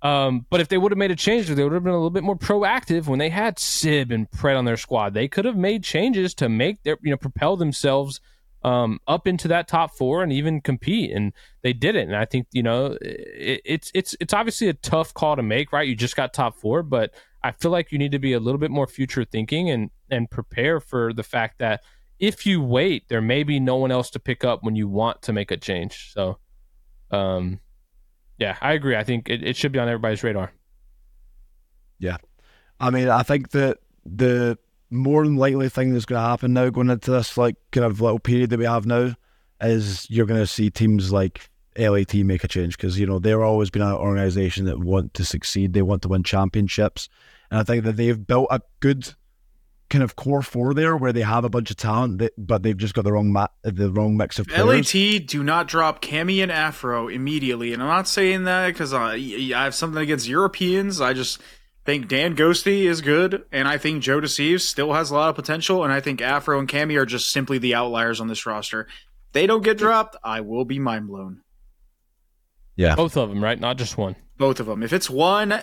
[0.01, 2.09] Um, but if they would have made a change, they would have been a little
[2.09, 5.13] bit more proactive when they had Sib and Pred on their squad.
[5.13, 8.19] They could have made changes to make their, you know, propel themselves
[8.63, 11.11] um, up into that top four and even compete.
[11.11, 12.07] And they did it.
[12.07, 15.71] And I think you know it, it's it's it's obviously a tough call to make,
[15.71, 15.87] right?
[15.87, 18.59] You just got top four, but I feel like you need to be a little
[18.59, 21.81] bit more future thinking and and prepare for the fact that
[22.19, 25.21] if you wait, there may be no one else to pick up when you want
[25.23, 26.11] to make a change.
[26.13, 26.39] So,
[27.11, 27.59] um,
[28.39, 28.95] yeah, I agree.
[28.95, 30.51] I think it, it should be on everybody's radar.
[31.99, 32.17] Yeah,
[32.79, 34.57] I mean, I think that the
[34.89, 38.01] more than likely thing that's going to happen now going into this like kind of
[38.01, 39.13] little period that we have now
[39.61, 43.43] is you're going to see teams like LAT make a change because you know they're
[43.43, 45.73] always been an organization that want to succeed.
[45.73, 47.09] They want to win championships,
[47.51, 49.13] and I think that they've built a good
[49.89, 52.77] kind of core four there where they have a bunch of talent, that, but they've
[52.77, 54.93] just got the wrong ma- the wrong mix of players.
[54.93, 59.13] LAT do not drop Cammy and Afro immediately, and I'm not saying that because I,
[59.13, 60.99] I have something against Europeans.
[60.99, 61.39] I just
[61.87, 65.85] think Dan Ghosty is good, and I think JoeDeceives still has a lot of potential,
[65.85, 68.81] and I think Afro and Cammy are just simply the outliers on this roster.
[68.81, 71.43] If they don't get dropped, I will be mind blown.
[72.75, 73.57] Yeah, both of them, right?
[73.57, 74.17] Not just one.
[74.37, 74.83] Both of them.
[74.83, 75.53] If it's one,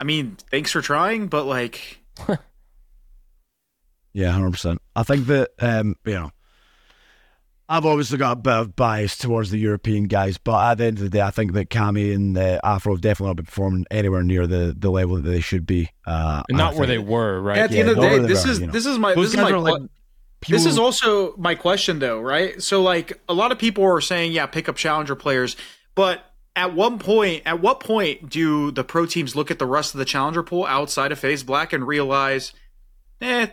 [0.00, 2.00] I mean, thanks for trying, but like,
[4.12, 4.82] yeah, hundred percent.
[4.96, 6.32] I think that um, you know
[7.70, 10.98] I've obviously got a bit of bias towards the European guys, but at the end
[10.98, 13.86] of the day, I think that Cammy and uh, Afro have definitely not been performing
[13.90, 15.90] anywhere near the, the level that they should be.
[16.06, 17.58] Uh, and not where they were, right?
[17.58, 18.72] At the yeah, end of the day, this is you know.
[18.72, 19.82] this is my Those this is my like
[20.48, 22.62] this is also my question though, right?
[22.62, 25.56] So like a lot of people are saying, yeah, pick up challenger players,
[25.94, 26.24] but
[26.56, 29.98] at one point, at what point do the pro teams look at the rest of
[29.98, 32.52] the challenger pool outside of FaZe Black and realize,
[33.20, 33.48] eh,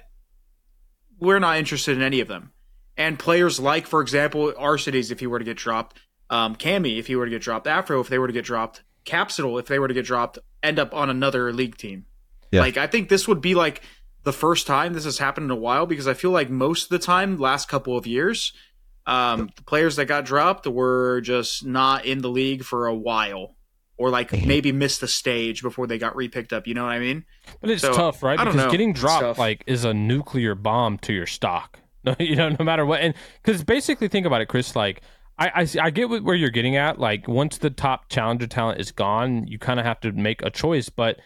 [1.19, 2.51] we're not interested in any of them?
[2.97, 7.07] And players like, for example, Arcitys, if he were to get dropped, um, Cammy, if
[7.07, 9.79] he were to get dropped, Afro, if they were to get dropped, Capsule, if they
[9.79, 12.05] were to get dropped, end up on another league team.
[12.51, 12.61] Yeah.
[12.61, 13.81] Like, I think this would be like
[14.23, 16.89] the first time this has happened in a while because I feel like most of
[16.89, 18.53] the time, last couple of years,
[19.05, 23.55] um, the players that got dropped were just not in the league for a while
[23.97, 24.47] or like mm-hmm.
[24.47, 26.67] maybe missed the stage before they got repicked up.
[26.67, 27.25] You know what I mean?
[27.61, 28.37] But it's so, tough, right?
[28.37, 28.71] Because know.
[28.71, 31.79] getting dropped like is a nuclear bomb to your stock.
[32.19, 33.01] you know, no matter what.
[33.01, 34.75] And because basically, think about it, Chris.
[34.75, 35.01] Like,
[35.37, 36.99] I, I, I get where you're getting at.
[36.99, 40.49] Like, once the top challenger talent is gone, you kind of have to make a
[40.49, 40.89] choice.
[40.89, 41.19] But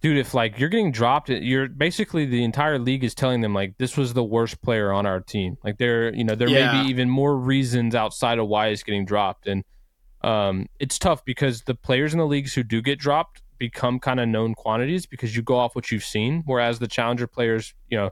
[0.00, 3.76] dude, if like you're getting dropped, you're basically the entire league is telling them like
[3.78, 5.56] this was the worst player on our team.
[5.62, 6.72] Like there, you know, there yeah.
[6.72, 9.64] may be even more reasons outside of why it's getting dropped, and
[10.22, 14.20] um, it's tough because the players in the leagues who do get dropped become kind
[14.20, 17.96] of known quantities because you go off what you've seen, whereas the challenger players, you
[17.96, 18.10] know,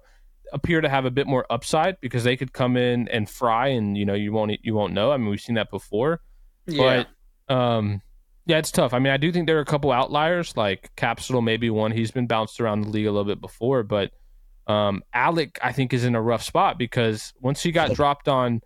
[0.53, 3.96] appear to have a bit more upside because they could come in and fry, and
[3.96, 5.12] you know, you won't you won't know.
[5.12, 6.20] I mean, we've seen that before,
[6.66, 7.05] yeah.
[7.49, 8.03] but um
[8.49, 8.94] yeah, it's tough.
[8.94, 11.92] I mean, I do think there are a couple outliers, like Capsule, maybe one.
[11.92, 14.11] He's been bounced around the league a little bit before, but
[14.66, 18.62] um, Alec, I think, is in a rough spot because once he got dropped on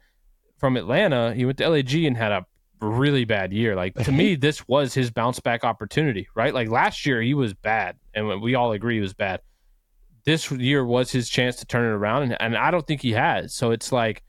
[0.59, 2.47] from Atlanta, he went to LAG and had a
[2.81, 3.75] really bad year.
[3.75, 6.55] Like to me, this was his bounce back opportunity, right?
[6.55, 9.41] Like last year, he was bad, and we all agree he was bad.
[10.25, 13.13] This year was his chance to turn it around, and, and I don't think he
[13.13, 13.55] has.
[13.55, 14.23] So it's like,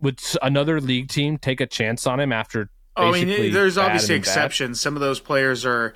[0.00, 4.14] would another league team take a chance on him after Oh, I mean, there's obviously
[4.14, 4.78] exceptions.
[4.78, 4.82] Bad.
[4.82, 5.94] Some of those players are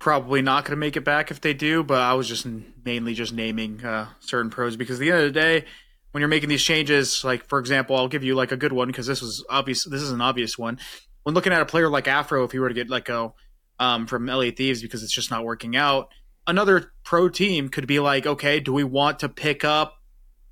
[0.00, 2.46] probably not going to make it back if they do, but I was just
[2.84, 5.64] mainly just naming uh, certain pros because at the end of the day,
[6.10, 8.88] when you're making these changes, like for example, I'll give you like a good one
[8.88, 9.84] because this was obvious.
[9.84, 10.78] This is an obvious one.
[11.22, 13.36] When looking at a player like Afro, if he were to get let go
[13.78, 16.08] um, from LA Thieves because it's just not working out,
[16.46, 19.96] another pro team could be like, okay, do we want to pick up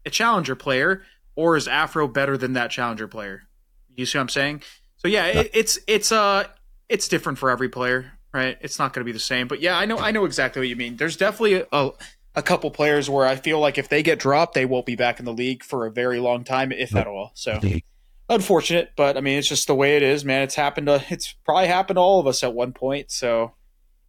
[0.05, 1.03] a challenger player,
[1.35, 3.43] or is Afro better than that challenger player?
[3.95, 4.63] You see what I'm saying?
[4.97, 6.47] So yeah, it, it's it's uh
[6.89, 8.59] it's different for every player, right?
[8.61, 9.49] It's not going to be the same.
[9.49, 10.97] But yeah, I know I know exactly what you mean.
[10.97, 11.91] There's definitely a
[12.35, 15.19] a couple players where I feel like if they get dropped, they won't be back
[15.19, 17.33] in the league for a very long time, if at all.
[17.35, 17.59] So
[18.29, 20.43] unfortunate, but I mean it's just the way it is, man.
[20.43, 23.11] It's happened to it's probably happened to all of us at one point.
[23.11, 23.55] So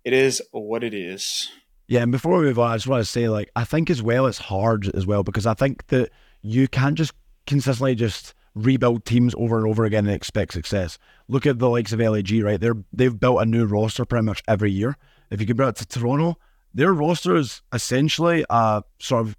[0.03, 1.49] it is what it is.
[1.91, 4.01] Yeah, and before we move on, I just want to say, like, I think as
[4.01, 6.09] well it's hard as well because I think that
[6.41, 7.11] you can't just
[7.45, 10.97] consistently just rebuild teams over and over again and expect success.
[11.27, 12.61] Look at the likes of LAG, right?
[12.61, 14.95] They're they've built a new roster pretty much every year.
[15.31, 16.37] If you compare it to Toronto,
[16.73, 19.35] their roster is essentially a sort of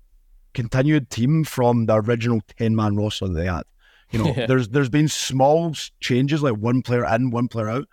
[0.53, 3.62] continued team from the original ten man roster that they had.
[4.11, 4.44] You know, yeah.
[4.44, 7.88] there's there's been small changes like one player in, one player out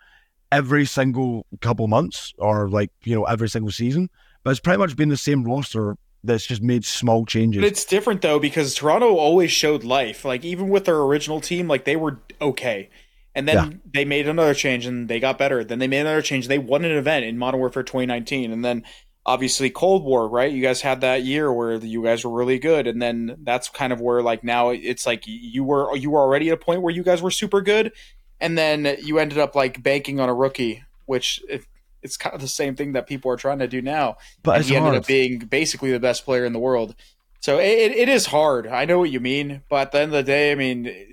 [0.52, 4.10] every single couple months or like, you know, every single season.
[4.42, 7.60] But it's pretty much been the same roster that's just made small changes.
[7.60, 10.24] But it's different though because Toronto always showed life.
[10.24, 12.90] Like even with their original team, like they were okay.
[13.34, 13.76] And then yeah.
[13.92, 15.62] they made another change and they got better.
[15.62, 16.48] Then they made another change.
[16.48, 18.50] They won an event in Modern Warfare 2019.
[18.50, 18.84] And then
[19.24, 20.52] obviously Cold War, right?
[20.52, 22.86] You guys had that year where you guys were really good.
[22.86, 26.48] And then that's kind of where like now it's like you were you were already
[26.48, 27.92] at a point where you guys were super good.
[28.40, 31.66] And then you ended up like banking on a rookie, which if
[32.02, 34.16] it's kind of the same thing that people are trying to do now.
[34.42, 36.94] But he ended up being basically the best player in the world.
[37.40, 38.66] So it, it is hard.
[38.66, 41.12] I know what you mean, but at the end of the day, I mean,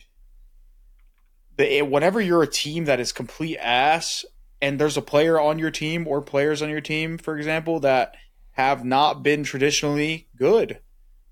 [1.57, 4.25] the, whenever you're a team that is complete ass,
[4.61, 8.15] and there's a player on your team or players on your team, for example, that
[8.51, 10.79] have not been traditionally good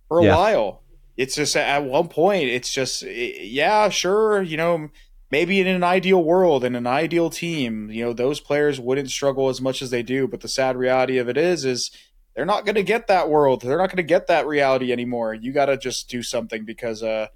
[0.07, 0.35] for a yeah.
[0.35, 0.83] while.
[1.17, 4.89] It's just at one point, it's just yeah, sure, you know,
[5.31, 9.49] maybe in an ideal world, in an ideal team, you know, those players wouldn't struggle
[9.49, 10.27] as much as they do.
[10.27, 11.91] But the sad reality of it is, is
[12.35, 13.61] they're not going to get that world.
[13.61, 15.33] They're not going to get that reality anymore.
[15.33, 17.27] You got to just do something because, uh,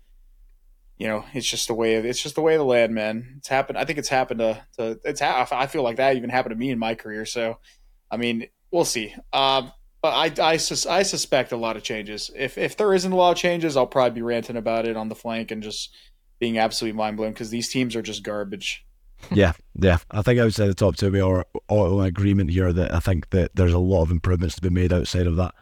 [0.98, 3.36] you know, it's just the way of, it's just the way of the land, man.
[3.38, 3.78] It's happened.
[3.78, 6.60] I think it's happened to, to it's, ha- I feel like that even happened to
[6.60, 7.26] me in my career.
[7.26, 7.60] So,
[8.12, 9.16] I mean, we'll see.
[9.32, 9.72] Um,
[10.02, 12.32] but I, I, sus- I suspect a lot of changes.
[12.36, 15.10] If if there isn't a lot of changes, I'll probably be ranting about it on
[15.10, 15.94] the flank and just
[16.40, 18.86] being absolutely mind blown because these teams are just garbage.
[19.32, 19.98] yeah, yeah.
[20.12, 22.94] I think I would say the top two we are all in agreement here that
[22.94, 25.54] I think that there's a lot of improvements to be made outside of that.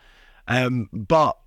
[0.47, 1.37] Um, but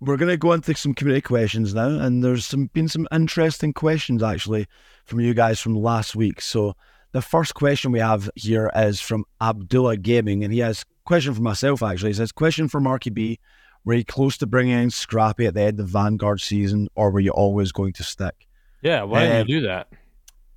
[0.00, 3.72] we're going to go into some community questions now, and there's some been some interesting
[3.72, 4.66] questions actually
[5.04, 6.40] from you guys from last week.
[6.40, 6.74] So
[7.12, 11.42] the first question we have here is from Abdullah Gaming, and he has question for
[11.42, 12.10] myself actually.
[12.10, 13.38] He says, "Question for MarkyB:
[13.84, 17.20] Were you close to bringing in Scrappy at the end of Vanguard season, or were
[17.20, 18.45] you always going to stick?"
[18.86, 19.88] Yeah, why didn't you do that?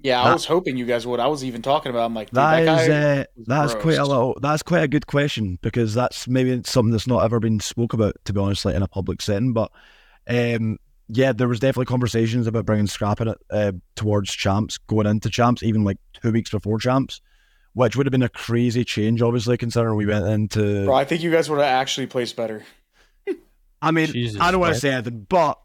[0.01, 1.19] Yeah, I was hoping you guys would.
[1.19, 2.05] I was even talking about.
[2.05, 4.37] I'm like, that, that is uh, that's quite a little.
[4.39, 8.13] That's quite a good question because that's maybe something that's not ever been spoke about,
[8.25, 9.51] to be honest, like in a public setting.
[9.51, 9.71] But
[10.27, 10.77] um,
[11.07, 15.63] yeah, there was definitely conversations about bringing scrapping it uh, towards champs, going into champs,
[15.63, 17.19] even like two weeks before champs,
[17.73, 20.85] which would have been a crazy change, obviously, considering we went into.
[20.85, 22.63] Bro, I think you guys would have actually placed better.
[23.81, 25.59] I mean, Jesus, I don't want to say anything, but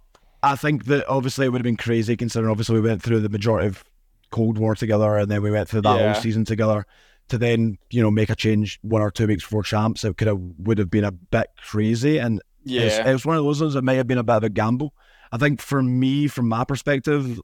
[0.45, 3.28] I think that obviously it would have been crazy considering obviously we went through the
[3.30, 3.82] majority of
[4.30, 6.12] Cold War together and then we went through that yeah.
[6.12, 6.86] whole season together
[7.28, 10.05] to then, you know, make a change one or two weeks before champs.
[10.05, 12.18] It could have would have been a bit crazy.
[12.18, 14.45] And yeah, it was one of those ones that may have been a bit of
[14.45, 14.95] a gamble.
[15.32, 17.40] I think for me, from my perspective,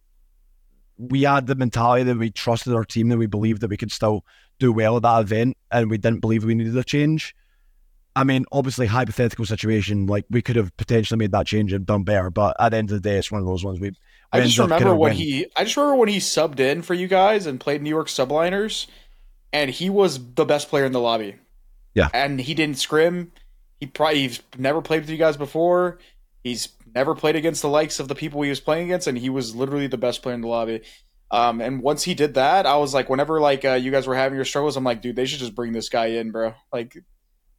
[0.98, 3.90] we had the mentality that we trusted our team, that we believed that we could
[3.90, 4.26] still
[4.58, 7.34] do well at that event, and we didn't believe we needed a change.
[8.20, 12.02] I mean, obviously, hypothetical situation, like we could have potentially made that change and done
[12.02, 13.92] better, but at the end of the day, it's one of those ones we.
[14.30, 15.46] I just remember when he.
[15.56, 18.88] I just remember when he subbed in for you guys and played New York Subliners,
[19.54, 21.36] and he was the best player in the lobby.
[21.94, 23.32] Yeah, and he didn't scrim.
[23.80, 25.98] He probably he's never played with you guys before.
[26.44, 29.30] He's never played against the likes of the people he was playing against, and he
[29.30, 30.82] was literally the best player in the lobby.
[31.30, 34.14] Um, and once he did that, I was like, whenever like uh, you guys were
[34.14, 36.52] having your struggles, I'm like, dude, they should just bring this guy in, bro.
[36.70, 36.98] Like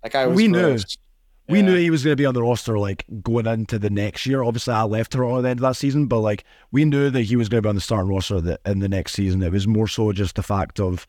[0.04, 0.36] that guy was.
[0.36, 0.86] We gross.
[0.86, 1.02] knew.
[1.48, 1.54] Yeah.
[1.54, 4.26] We knew he was going to be on the roster like going into the next
[4.26, 4.42] year.
[4.42, 7.24] Obviously, I left Toronto at the end of that season, but like we knew that
[7.24, 9.44] he was going to be on the starting roster the, in the next season.
[9.44, 11.06] It was more so just the fact of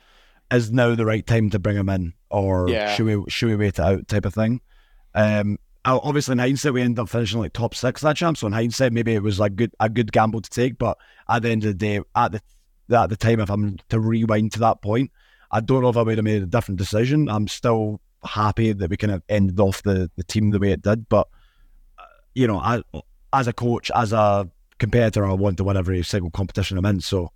[0.51, 2.93] is now the right time to bring him in, or yeah.
[2.95, 4.61] should we should we wait it out type of thing.
[5.15, 8.37] Um, obviously in hindsight we ended up finishing like top six that champ.
[8.37, 10.79] So in hindsight, maybe it was like good a good gamble to take.
[10.79, 12.43] But at the end of the day, at the
[12.97, 15.11] at the time, if I'm to rewind to that point,
[15.51, 17.29] I don't know if I would have made a different decision.
[17.29, 20.83] I'm still happy that we kind of ended off the, the team the way it
[20.83, 21.09] did.
[21.09, 21.29] But,
[21.99, 22.05] uh,
[22.35, 22.83] you know, I,
[23.33, 24.49] as a coach, as a
[24.79, 27.01] competitor, I want to win every single competition I'm in.
[27.01, 27.31] So,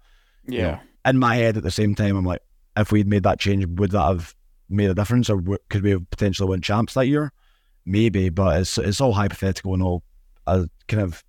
[0.47, 0.57] yeah.
[0.57, 2.43] You know, in my head at the same time, I'm like,
[2.77, 4.35] if we'd made that change, would that have
[4.69, 7.33] made a difference or could we have potentially won champs that year?
[7.85, 10.03] Maybe, but it's it's all hypothetical and all
[10.47, 11.23] a kind of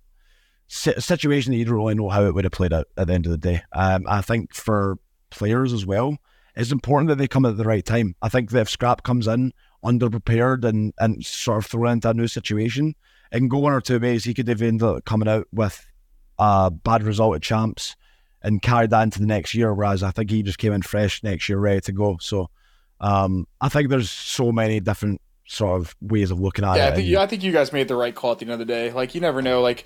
[0.68, 3.26] situation that you don't really know how it would have played out at the end
[3.26, 3.62] of the day.
[3.72, 4.98] Um, I think for
[5.30, 6.18] players as well,
[6.58, 8.16] it's important that they come at the right time.
[8.20, 9.52] I think that if Scrap comes in
[9.84, 12.96] underprepared and, and sort of thrown into a new situation,
[13.30, 14.24] it can go one or two ways.
[14.24, 15.86] He could have ended up coming out with
[16.38, 17.94] a bad result at champs
[18.42, 21.22] and carried that into the next year, whereas I think he just came in fresh
[21.22, 22.18] next year, ready to go.
[22.20, 22.50] So
[23.00, 26.92] um, I think there's so many different sort of ways of looking at yeah, it.
[26.92, 28.58] I think, and, I think you guys made the right call at the end of
[28.58, 28.90] the day.
[28.90, 29.60] Like, you never know.
[29.60, 29.84] Like,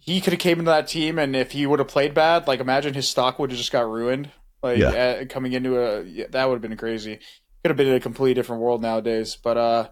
[0.00, 2.60] he could have came into that team, and if he would have played bad, like,
[2.60, 4.30] imagine his stock would have just got ruined.
[4.62, 4.88] Like yeah.
[4.88, 7.20] uh, coming into a yeah, that would have been crazy.
[7.62, 9.36] Could have been in a completely different world nowadays.
[9.40, 9.88] But uh,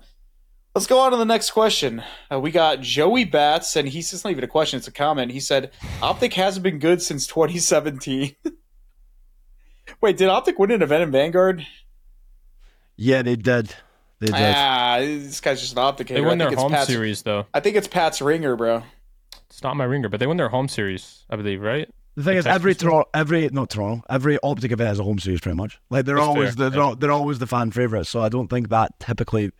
[0.75, 2.03] let's go on to the next question.
[2.33, 5.33] Uh, we got Joey Bats, and he's just not even a question; it's a comment.
[5.33, 5.71] He said,
[6.03, 8.37] "Optic hasn't been good since 2017."
[10.01, 11.67] Wait, did Optic win an event in Vanguard?
[12.97, 13.75] Yeah, they did.
[14.19, 14.35] They did.
[14.35, 16.09] Ah, this guy's just an Optic.
[16.09, 17.47] They won their home Pat's, series, though.
[17.53, 18.83] I think it's Pat's ringer, bro.
[19.49, 21.89] It's not my ringer, but they won their home series, I believe, right?
[22.17, 25.41] The thing is, every Toronto, every not Toronto, every optic event has a home series,
[25.41, 25.79] pretty much.
[25.91, 26.95] Like they're That's always fair, they're, yeah.
[26.99, 28.07] they're always the fan favorite.
[28.07, 29.51] So I don't think that typically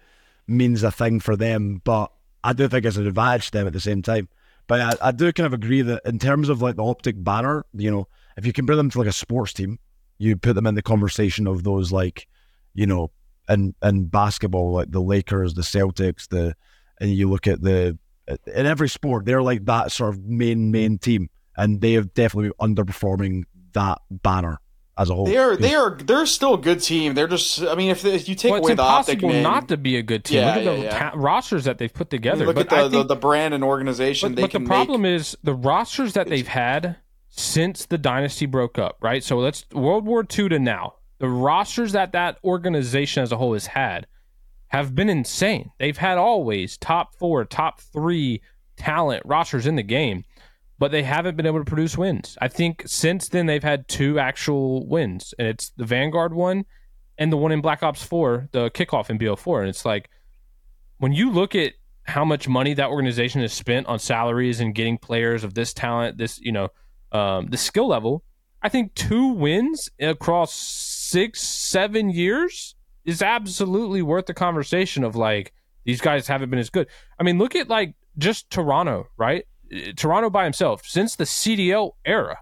[0.47, 2.11] means a thing for them, but
[2.43, 4.29] I do think it's an advantage to them at the same time.
[4.69, 7.67] But I, I do kind of agree that in terms of like the optic banner,
[7.75, 9.79] you know, if you can bring them to like a sports team,
[10.17, 12.27] you put them in the conversation of those like,
[12.75, 13.11] you know,
[13.51, 16.57] in in basketball, like the Lakers, the Celtics, the
[17.03, 20.97] and you look at the in every sport, they're like that sort of main main
[20.97, 24.61] team and they have definitely been underperforming that banner
[24.99, 25.27] as a whole.
[25.27, 27.15] They are they are they're still a good team.
[27.15, 29.77] They're just I mean if, if you take well, away the optic name, not to
[29.77, 30.39] be a good team.
[30.39, 31.11] Yeah, look at yeah, the yeah.
[31.11, 32.47] Ta- rosters that they've put together.
[32.47, 34.35] look but at the, the, the, brand and organization.
[34.35, 35.17] But, but the problem make...
[35.17, 36.97] is the rosters that they've had
[37.29, 38.97] since the dynasty broke up.
[39.01, 39.23] Right.
[39.23, 40.95] So let's World War II to now.
[41.19, 44.07] The rosters that that organization as a whole has had
[44.69, 45.71] have been insane.
[45.79, 48.43] They've had always top four, top three
[48.77, 50.25] talent rosters in the game
[50.79, 52.37] but they haven't been able to produce wins.
[52.41, 56.65] I think since then they've had two actual wins, and it's the Vanguard one
[57.19, 59.61] and the one in Black Ops 4, the kickoff in BO4.
[59.61, 60.11] And it's like
[60.99, 61.73] when you look at
[62.05, 66.19] how much money that organization has spent on salaries and getting players of this talent,
[66.19, 66.69] this, you know,
[67.13, 68.23] um, the skill level,
[68.63, 72.75] I think two wins across six, seven years
[73.05, 75.53] is absolutely worth the conversation of like,
[75.85, 76.89] these guys haven't been as good.
[77.19, 79.47] I mean, look at like just Toronto, right?
[79.97, 82.39] Toronto by himself since the CDL era.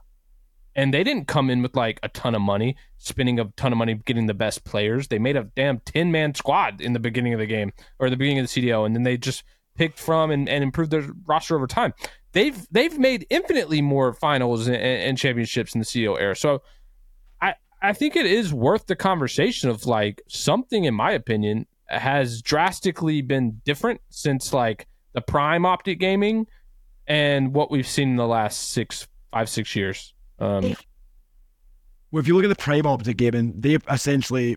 [0.76, 3.78] And they didn't come in with like a ton of money, spending a ton of
[3.78, 5.06] money getting the best players.
[5.06, 8.16] They made a damn 10 man squad in the beginning of the game or the
[8.16, 8.84] beginning of the CDL.
[8.84, 9.44] And then they just
[9.76, 11.94] picked from and, and improved their roster over time.
[12.32, 16.34] They've they've made infinitely more finals and, and championships in the CDL era.
[16.34, 16.62] So
[17.40, 22.42] I I think it is worth the conversation of like something in my opinion has
[22.42, 26.46] drastically been different since like the prime optic gaming
[27.07, 30.12] and what we've seen in the last six, five, six years.
[30.38, 30.76] Um,
[32.11, 34.57] well, if you look at the Prime Optic gaming, they essentially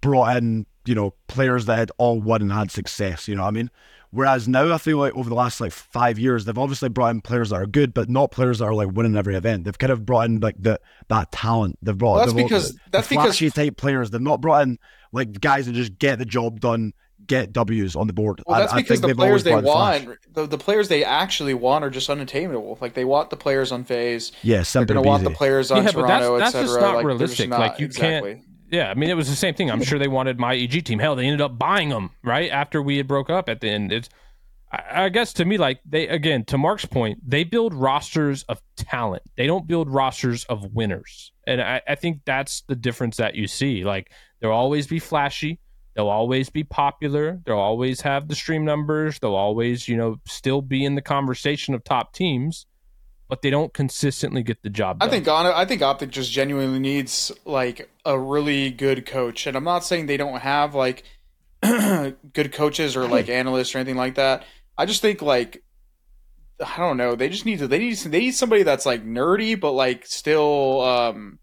[0.00, 3.28] brought in you know players that had all won and had success.
[3.28, 3.70] You know what I mean?
[4.10, 7.20] Whereas now I feel like over the last like five years, they've obviously brought in
[7.20, 9.64] players that are good, but not players that are like winning every event.
[9.64, 11.78] They've kind of brought in like the that talent.
[11.82, 14.10] They've brought well, that's they've because the, that's the because flashy type players.
[14.10, 14.78] They've not brought in
[15.12, 16.92] like guys that just get the job done,
[17.26, 18.42] get W's on the board.
[18.46, 21.84] Well, that's I, because I the players they want, the, the players they actually want
[21.84, 22.78] are just unattainable.
[22.80, 24.32] Like they want the players on FaZe.
[24.42, 26.96] Yeah, they're going to want the players on yeah, Toronto, but that's, that's just not
[26.96, 27.48] like, realistic.
[27.50, 28.34] Not, like you exactly.
[28.34, 28.44] can't.
[28.70, 29.70] Yeah, I mean, it was the same thing.
[29.70, 30.98] I'm sure they wanted my EG team.
[30.98, 33.92] Hell, they ended up buying them right after we had broke up at the end.
[33.92, 34.08] It's,
[34.72, 39.22] I guess to me, like they again, to Mark's point, they build rosters of talent.
[39.36, 43.46] They don't build rosters of winners, and I, I think that's the difference that you
[43.46, 43.84] see.
[43.84, 44.10] Like
[44.40, 45.60] they'll always be flashy,
[45.96, 50.62] they'll always be popular, they'll always have the stream numbers, they'll always, you know, still
[50.62, 52.66] be in the conversation of top teams
[53.28, 55.08] but they don't consistently get the job done.
[55.08, 59.56] I think on I think Optic just genuinely needs like a really good coach, and
[59.56, 61.02] I'm not saying they don't have like
[61.62, 64.44] good coaches or like analysts or anything like that.
[64.78, 65.62] I just think like
[66.64, 69.58] I don't know, they just need to they need they need somebody that's like nerdy
[69.58, 71.38] but like still um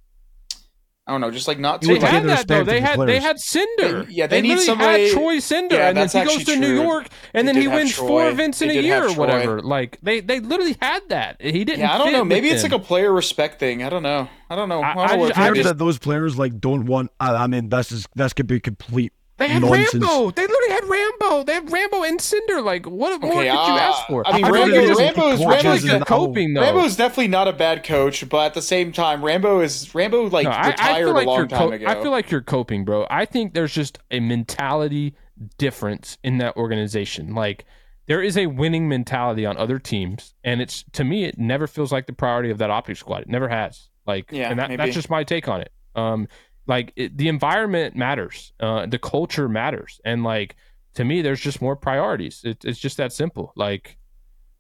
[1.05, 2.05] I don't know, just like not they too.
[2.05, 2.63] had like, that though.
[2.63, 3.07] They had players.
[3.11, 4.03] they had Cinder.
[4.03, 6.37] They- yeah, they they, need literally somebody- had Troy Cinder, Yeah, and then he goes
[6.37, 6.81] actually to New.
[6.81, 8.07] York, and They then he wins Troy.
[8.07, 9.61] four events in a year or whatever.
[9.61, 11.41] Like they they literally had that.
[11.41, 11.79] He didn't.
[11.81, 12.23] Yeah, I don't fit know.
[12.23, 12.71] Maybe it's them.
[12.71, 13.83] like a player respect thing.
[13.83, 14.29] I don't know.
[14.49, 14.81] I don't know.
[14.81, 17.11] I- I, don't I know what just- I heard that those players like don't want.
[17.19, 19.11] I, I mean, this is this could be complete
[19.47, 19.93] They had nonsense.
[19.93, 20.31] Rambo.
[20.31, 21.43] They literally had Rambo.
[21.43, 22.61] They had Rambo and Cinder.
[22.61, 24.27] Like what more Okay, could you uh, ask for?
[24.27, 26.61] I mean, feel like Rambo- they're Rambo's- like Rambo's they're coping though.
[26.61, 30.45] Rambo's definitely not a bad coach, but at the same time, Rambo is Rambo like
[30.45, 31.85] No, I, I retired feel like a long you're time co- ago.
[31.87, 33.05] I feel like you're coping, bro.
[33.09, 35.15] I think there's just a mentality
[35.57, 37.33] difference in that organization.
[37.33, 37.65] Like
[38.05, 41.91] there is a winning mentality on other teams, and it's to me, it never feels
[41.91, 43.21] like the priority of that optic squad.
[43.23, 43.89] It never has.
[44.05, 45.71] Like, Yeah, and that, that's just my take on it.
[45.95, 46.27] Um,
[46.67, 50.55] like it, the environment matters, uh, the culture matters, and like
[50.95, 52.41] to me, there's just more priorities.
[52.43, 53.51] It, it's just that simple.
[53.55, 53.97] Like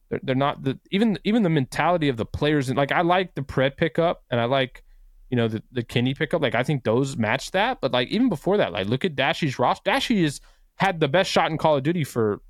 [0.09, 2.73] they're, they're not the even even the mentality of the players.
[2.73, 4.83] Like I like the Pred pickup, and I like
[5.29, 6.41] you know the the Kenny pickup.
[6.41, 7.79] Like I think those match that.
[7.81, 9.79] But like even before that, like look at Dashy's Ross.
[9.81, 10.41] Dashy has
[10.75, 12.41] had the best shot in Call of Duty for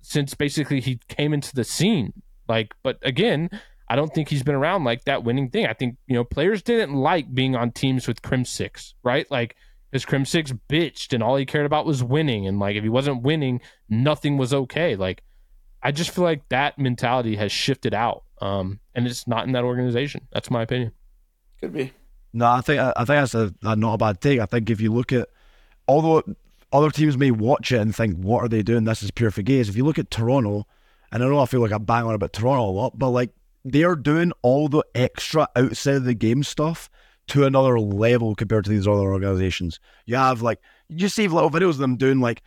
[0.00, 2.12] since basically he came into the scene.
[2.48, 3.50] Like, but again,
[3.90, 5.66] I don't think he's been around like that winning thing.
[5.66, 9.30] I think you know players didn't like being on teams with Crimsix, right?
[9.30, 9.56] Like
[9.90, 13.22] because Crimsix bitched and all he cared about was winning, and like if he wasn't
[13.22, 14.96] winning, nothing was okay.
[14.96, 15.22] Like
[15.82, 19.64] I just feel like that mentality has shifted out, um, and it's not in that
[19.64, 20.26] organization.
[20.32, 20.92] That's my opinion.
[21.60, 21.92] Could be.
[22.32, 24.40] No, I think I think that's a, a not a bad take.
[24.40, 25.28] I think if you look at,
[25.86, 26.22] although
[26.72, 28.84] other teams may watch it and think, "What are they doing?
[28.84, 30.66] This is pure for gays." If you look at Toronto,
[31.10, 33.30] and I know I feel like I bang on about Toronto a lot, but like
[33.72, 36.90] they are doing all the extra outside of the game stuff
[37.28, 39.80] to another level compared to these other organizations.
[40.06, 42.42] You have like you see little videos of them doing like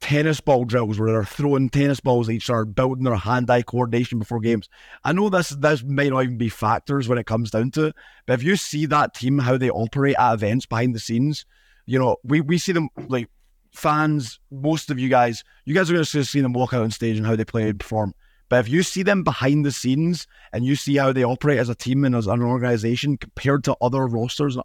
[0.00, 4.18] tennis ball drills where they're throwing tennis balls at each other, building their hand-eye coordination
[4.18, 4.68] before games.
[5.02, 7.96] I know this this might not even be factors when it comes down to it,
[8.26, 11.44] but if you see that team how they operate at events behind the scenes,
[11.86, 13.28] you know we we see them like
[13.72, 14.38] fans.
[14.50, 17.16] Most of you guys, you guys are going to see them walk out on stage
[17.16, 18.14] and how they play and perform.
[18.48, 21.68] But if you see them behind the scenes and you see how they operate as
[21.68, 24.56] a team and as an organization compared to other rosters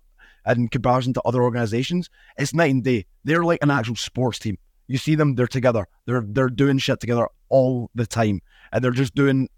[0.45, 3.05] in comparison to other organizations, it's night and day.
[3.23, 4.57] They're like an actual sports team.
[4.87, 5.87] You see them, they're together.
[6.05, 8.41] They're they're doing shit together all the time.
[8.71, 9.49] And they're just doing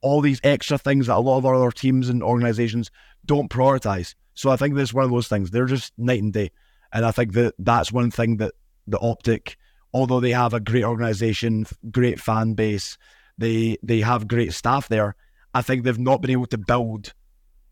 [0.00, 2.90] all these extra things that a lot of other teams and organizations
[3.26, 4.14] don't prioritize.
[4.34, 5.50] So I think this is one of those things.
[5.50, 6.50] They're just night and day.
[6.92, 8.54] And I think that that's one thing that
[8.86, 9.56] the Optic,
[9.92, 12.96] although they have a great organization, great fan base,
[13.40, 15.16] they they have great staff there.
[15.52, 17.12] I think they've not been able to build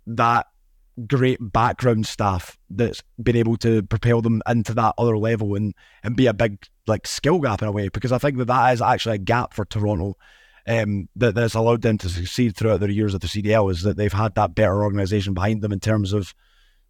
[0.06, 0.46] that
[1.06, 6.16] great background staff that's been able to propel them into that other level and and
[6.16, 6.58] be a big
[6.88, 9.54] like skill gap in a way because I think that that is actually a gap
[9.54, 10.16] for Toronto
[10.66, 13.96] um, that that's allowed them to succeed throughout their years at the CDL is that
[13.96, 16.34] they've had that better organization behind them in terms of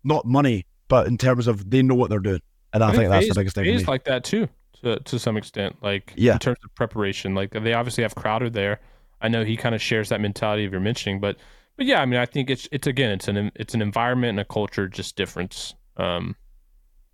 [0.05, 2.41] not money but in terms of they know what they're doing
[2.73, 3.85] and I, think, that's the biggest thing me.
[3.85, 4.49] like that too,
[4.83, 5.77] to to some extent.
[5.83, 6.35] Like Yeah.
[6.35, 8.81] in terms of preparation, like they obviously have Crowder there.
[9.21, 11.37] I know he kind of shares that mentality of you're mentioning, but
[11.77, 14.41] but yeah, I mean, I think it's it's again, it's an it's an environment and
[14.41, 16.37] a culture just difference um,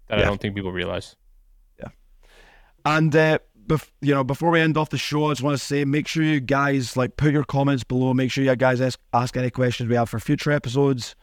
[0.09, 1.17] that I don't think people realize.
[1.79, 1.89] Yeah,
[2.85, 5.65] and uh, bef- you know, before we end off the show, I just want to
[5.65, 8.15] say, make sure you guys like put your comments below.
[8.15, 11.15] Make sure you guys ask, ask any questions we have for future episodes.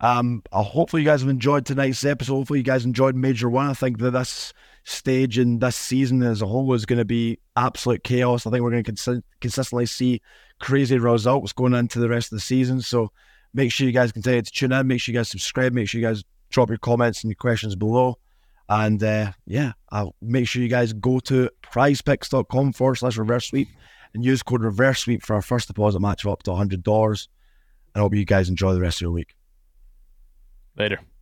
[0.00, 2.34] Um, uh, hopefully you guys have enjoyed tonight's episode.
[2.34, 3.66] Hopefully you guys enjoyed Major One.
[3.70, 4.52] I think that this
[4.84, 8.46] stage in this season as a whole is going to be absolute chaos.
[8.46, 10.20] I think we're going to cons- consistently see
[10.60, 12.80] crazy results going into the rest of the season.
[12.80, 13.10] So
[13.52, 14.86] make sure you guys continue to tune in.
[14.86, 15.72] Make sure you guys subscribe.
[15.72, 18.18] Make sure you guys drop your comments and your questions below.
[18.68, 23.68] And uh, yeah, I'll make sure you guys go to prizepicks.com forward slash reverse sweep
[24.14, 26.74] and use code reverse sweep for our first deposit match of up to $100.
[26.76, 27.28] And
[27.94, 29.34] I hope you guys enjoy the rest of your week.
[30.76, 31.00] Later.